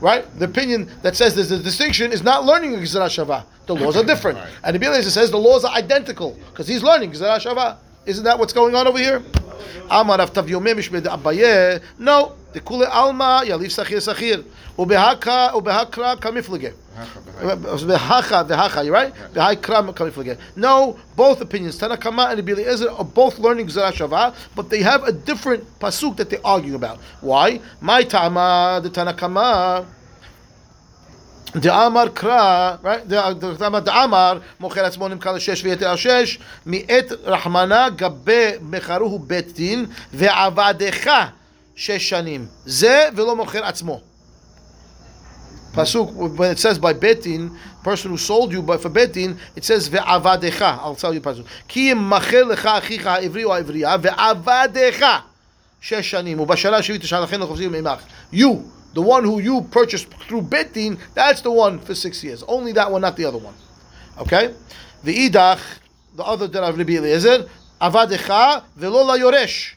[0.00, 0.24] Right?
[0.38, 3.44] The opinion that says there's a distinction is not learning Gzera Shava.
[3.66, 4.38] The laws are different.
[4.64, 7.76] And Rabbi Eliezer says the laws are identical because he's learning Gzera Shava.
[8.04, 9.22] Isn't that what's going on over here?
[9.90, 11.82] Amar Rav Tavyomeh Mishmed Abaye.
[11.98, 12.32] No.
[12.52, 14.44] The Kule Alma Yaliv Sachir Sachir.
[14.76, 16.74] Ubehaka Ubehakra Kamiflige.
[16.94, 19.14] Behacha, behacha, you're right?
[19.32, 20.38] Behakra Kamiflige.
[20.56, 25.02] No, both opinions, Tanakama and Rabbi Eliezer, are both learning Gzera Shava, but they have
[25.04, 26.98] a different pasuk that they're arguing about.
[27.22, 27.60] Why?
[27.80, 29.86] My Tama, the Tanakama.
[31.55, 33.13] דאמר קרא, right?
[33.83, 41.25] דאמר מוכר עצמו נמכר לשש ויתר על שש, מאת רחמנה גבי מכרוהו בית דין ועבדך
[41.75, 42.45] שש שנים.
[42.65, 44.01] זה ולא מוכר עצמו.
[45.73, 47.51] Pasuk, when it says by betin,
[47.83, 50.79] person who sold you by for betin, it says ve'avadecha.
[50.81, 51.45] I'll tell you pasuk.
[51.67, 55.05] כי ימכר לך אחיך העברי או העברייה ועבדך
[55.81, 57.99] שש שנים ובשנה השביעית תשלחנו חופשי מעמך.
[58.33, 58.47] You,
[58.94, 62.42] the one who you purchased through betin, that's the one for six years.
[62.44, 63.54] Only that one, not the other one.
[64.18, 64.54] Okay?
[65.04, 65.60] Ve'idach,
[66.14, 67.48] the other that of Rabbi Eliezer,
[67.80, 69.74] avadecha ve'lo la yoresh.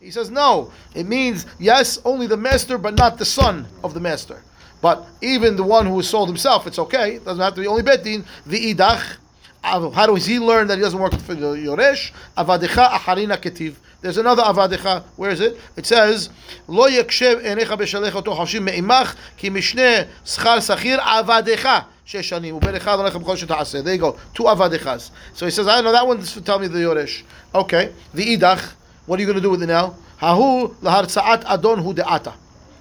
[0.00, 0.72] He says no.
[0.94, 4.42] It means yes, only the master, but not the son of the master.
[4.80, 7.16] But even the one who was sold himself, it's okay.
[7.16, 8.24] It doesn't have to be only betin.
[8.46, 9.18] V'idach.
[9.62, 12.12] How does he learn that he doesn't work for the yoresh?
[12.36, 13.76] Avadecha Aharina ketiv.
[14.04, 15.02] There's another avadecha.
[15.16, 15.58] Where is it?
[15.76, 16.28] It says,
[16.68, 22.78] "Lo yakshev enecha b'shalech oto hashim me'imach ki mishne schar sachir avadecha shesh shanim uben
[22.78, 25.10] echad alecha b'chol sheta'aseh." There you go, two avadechas.
[25.32, 26.18] So he says, "I know that one.
[26.18, 27.22] This tell me the yoresh."
[27.54, 28.74] Okay, the idach.
[29.06, 29.94] What are you going to do with it now?
[30.20, 32.34] Hahu lahartzaat adon hu de'ata.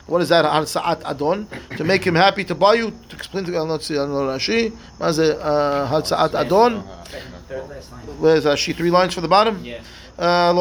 [0.07, 0.43] What is that?
[0.43, 1.47] Harsaat adon
[1.77, 2.91] to make him happy to buy you.
[3.07, 4.73] To explain to you, let's see, I don't know Rashi.
[4.97, 5.39] What is it?
[5.39, 6.83] Uh, Harsaat adon.
[7.47, 8.01] Third last line.
[8.19, 9.63] Where's uh, she three lines for the bottom?
[9.63, 9.79] Yeah.
[10.17, 10.53] Uh,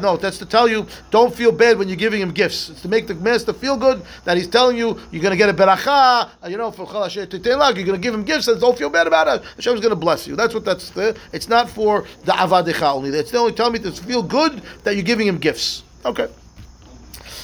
[0.00, 2.70] no, that's to tell you, don't feel bad when you're giving him gifts.
[2.70, 5.48] It's to make the master feel good that he's telling you, you're going to get
[5.48, 8.90] a beracha, uh, you know, for you're going to give him gifts, and don't feel
[8.90, 9.42] bad about it.
[9.56, 10.36] Hashem's going to bless you.
[10.36, 13.10] That's what that's the, it's not for the avadicha only.
[13.10, 15.82] It's only telling me to feel good that you're giving him gifts.
[16.04, 16.28] Okay.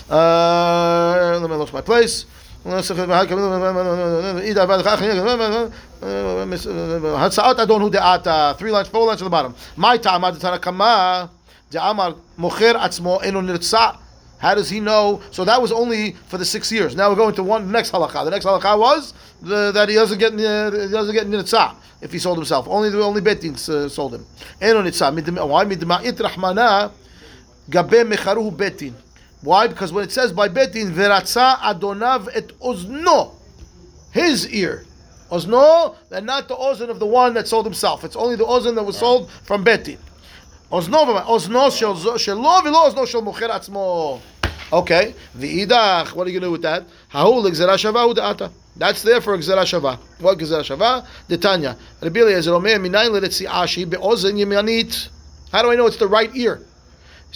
[0.08, 2.26] Uh, let me lose my place.
[7.15, 9.53] הצעות אדון הוא דעתה, three lines, four lines to the bottom.
[9.77, 11.23] מה הייתה עמד תנא קמא,
[11.71, 13.89] דאמר מוכר עצמו אינו נרצע.
[14.41, 15.21] How does he know?
[15.31, 16.95] So that was only for the six years.
[16.95, 18.25] Now we're going to one next halakha.
[18.25, 22.11] The next halakha was the, that he doesn't get uh, he doesn't get nitzah if
[22.11, 22.67] he sold himself.
[22.67, 24.25] Only the only betin uh, sold him.
[24.59, 25.13] Eno nitzah.
[25.15, 26.91] Midma- Why midma'it rahmana
[27.69, 28.93] gabe mecharuhu betin.
[29.42, 29.66] Why?
[29.66, 33.34] Because when it says by betin, veratza adonav et ozno,
[34.12, 34.84] his ear.
[35.30, 38.04] Ozno, and not the ozon of the one that sold himself.
[38.04, 39.98] It's only the ozon that was sold from betin.
[40.70, 44.20] Ozno, ozno shel v'lo ozno shel mocher atzmo.
[44.72, 46.12] Okay, v'idach.
[46.12, 46.84] What are you going to do with that?
[47.14, 48.50] L'gzera shava.
[48.76, 49.98] That's there for gzera shava.
[50.20, 51.06] What gzera shava?
[51.28, 51.76] The Tanya.
[52.02, 55.08] Rabbi Eliezer Omer minayin l'retzi'ah she be'ozen yemanit.
[55.52, 56.60] How do I know it's the right ear?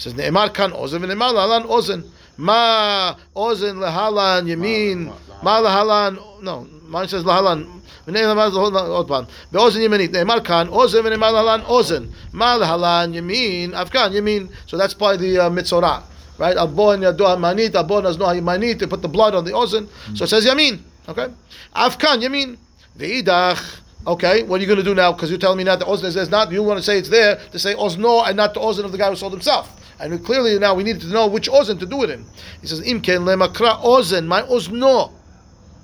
[0.00, 2.04] says, Ne'emar kan ozen, v'ne'emar lahalan ozen.
[2.36, 5.12] Ma ozen lehalan yamin.
[5.42, 7.76] Ma lehalan, no, mine says lahalan.
[8.08, 8.48] ונאמר
[8.88, 14.10] עוד פעם, באוזן ימינית, נאמר כאן, אוזן ונאמר להלן אוזן, מה להלן ימין, אף כאן
[14.12, 16.00] ימין, so that's by the uh, mitzorah,
[16.38, 19.84] right, הבון ידו המנית, הבון אזנו הימנית, they put the blood on the אוזן,
[20.14, 20.76] so it says ימין,
[21.08, 21.28] okay,
[21.72, 22.54] אף כאן ימין,
[22.96, 23.62] ואידך,
[24.06, 26.12] okay, what are you going to do now, because you're telling me now the ozen
[26.12, 28.84] says not, you want to say it's there, to say ozno and not the ozen
[28.84, 29.68] of the guy who sold himself,
[30.01, 32.25] and clearly now we need to know which ozen to do it in,
[32.61, 35.11] he says, imken lemakra ozen, my ozno,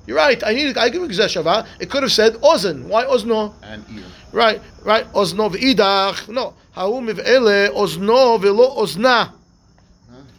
[0.07, 0.41] you're right.
[0.41, 0.77] I need.
[0.77, 1.67] I give shava.
[1.81, 2.85] It could have said ozen.
[2.85, 3.53] Why ozno?
[3.61, 4.05] And ear.
[4.31, 5.05] Right, right.
[5.13, 6.29] Ozno v'idach.
[6.29, 6.53] No.
[6.71, 9.33] Ha'u miv'ele ozno v'lo ozna.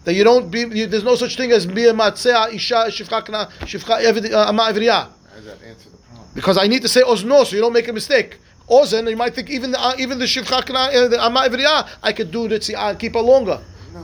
[0.05, 0.61] That you don't be.
[0.61, 4.49] You, there's no such thing as be a matzea isha shifcha kana shifcha eved- uh,
[4.49, 4.91] ama evriya.
[4.91, 6.29] How does that answer the problem?
[6.35, 8.39] Because I need to say ozno so you don't make a mistake.
[8.71, 11.89] Ozen, you might think even the, uh, even the shifcha kana uh, the ama evriya,
[12.03, 13.61] I could do the tzia, keep it longer.
[13.95, 14.01] No.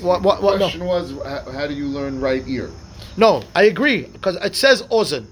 [0.00, 0.64] What- what- what- the no.
[0.66, 2.70] question was, how, how do you learn right ear?
[3.16, 5.26] No, I agree because it says ozen.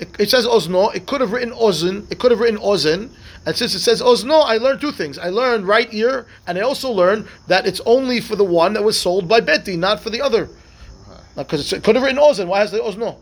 [0.00, 0.94] It, it says ozno.
[0.94, 2.10] It could have written ozen.
[2.10, 3.10] It could have written ozen.
[3.44, 5.18] And since it says ozno, I learned two things.
[5.18, 8.82] I learned right ear, and I also learned that it's only for the one that
[8.82, 10.48] was sold by Betin, not for the other.
[11.36, 12.46] Because it could have written ozen.
[12.46, 13.16] Why has the ozno?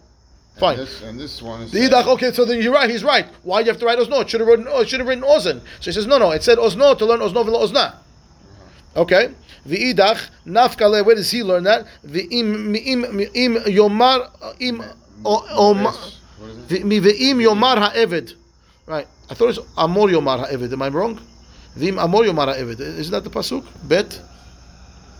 [0.59, 0.79] Fine.
[0.79, 1.75] And this, and this one is.
[1.75, 2.91] Okay, so then you're right.
[2.91, 3.27] He's right.
[3.45, 4.23] Why do you have to write ozno?
[4.23, 4.67] It should have written.
[4.69, 5.61] Oh, it should have written ozen.
[5.81, 6.33] So he says, no, no.
[6.33, 7.95] It said ozno to learn ozno v'lo ozna.
[7.95, 9.03] Uh-huh.
[9.03, 9.35] Okay.
[9.65, 11.05] The idach nafkale.
[11.05, 11.87] Where does he learn that?
[12.03, 14.83] The im im im yomar im
[15.25, 15.93] omar.
[15.93, 16.85] This, what is it?
[16.85, 18.35] Ve'im yomar ha'eved.
[18.87, 19.07] Right.
[19.31, 20.73] I thought it was amor yomar ha'eved.
[20.73, 21.21] Am I wrong?
[21.77, 22.81] Ve'im amor yomar ha'eved.
[22.81, 23.65] Isn't that the pasuk?
[23.87, 24.21] Bet.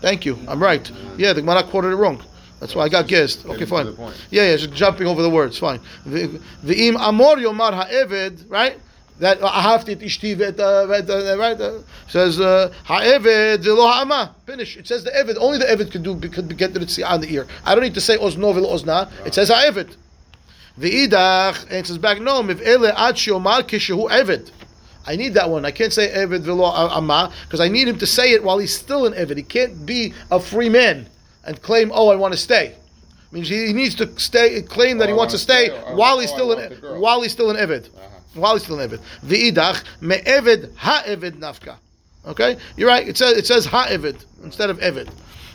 [0.01, 0.37] Thank you.
[0.47, 0.91] I'm right.
[1.17, 2.23] Yeah, the Gemara quoted it wrong.
[2.59, 3.45] That's why I got guessed.
[3.45, 3.95] Okay, fine.
[4.29, 5.57] Yeah, yeah, just jumping over the words.
[5.57, 5.79] Fine.
[6.05, 8.49] Ve'im amor yomar ha'eved.
[8.49, 8.77] Right.
[9.19, 14.35] That ahavti et ishti uh, uh, right uh, says uh, ha'eved lo ha'ama.
[14.45, 14.77] Finish.
[14.77, 15.37] It says the eved.
[15.39, 17.47] Only the eved could do could get the tzia on the ear.
[17.65, 19.09] I don't need to say ozno v'lo ozna.
[19.25, 19.95] It says ha'eved.
[20.77, 24.51] V'idach, and it says back, no, miv ele ad shiomar kishehu eved.
[25.05, 25.65] I need that one.
[25.65, 28.73] I can't say eved v'lo amma, because I need him to say it while he's
[28.77, 29.37] still an eved.
[29.37, 31.07] He can't be a free man
[31.49, 32.75] and claim, oh, I want to stay.
[33.31, 35.95] Means he he needs to stay, claim that Oh, he wants to stay stay, or-
[35.95, 36.99] while oh, he's I still want an the girl.
[37.01, 37.85] while he's still an eved.
[37.87, 38.07] Uh-huh.
[38.41, 38.99] While he's still an eved.
[39.25, 39.83] V'idach
[40.77, 41.75] ha'eved nafka.
[42.27, 43.07] Okay, you're right.
[43.07, 45.09] It says it says ha'eved instead of eved.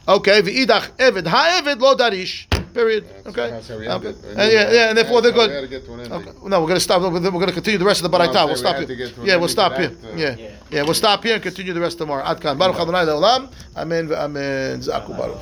[0.07, 2.47] Okay, v'idach eved ha'eved lo darish.
[2.75, 3.05] Period.
[3.05, 3.51] That's- Okay.
[3.51, 4.09] that's how we okay.
[4.09, 4.25] ended.
[4.25, 5.49] And yeah, yeah, and therefore they're good.
[5.51, 6.13] we had to get to an ending.
[6.13, 6.31] Okay.
[6.51, 7.03] No, we're going to stop.
[7.03, 8.47] We're going to continue the rest of the baraita.
[8.47, 8.87] We'll stop here.
[8.87, 9.93] get to an Yeah, we'll stop here.
[10.17, 10.51] Yeah, Yeah.
[10.71, 12.25] yeah, we'll stop here and continue the rest tomorrow.
[12.25, 12.59] Ad kan.
[12.59, 13.43] Baruch Adonai le'olam.
[13.77, 14.13] Amen.
[14.13, 14.81] Amen.
[14.81, 15.39] Zaku baruch.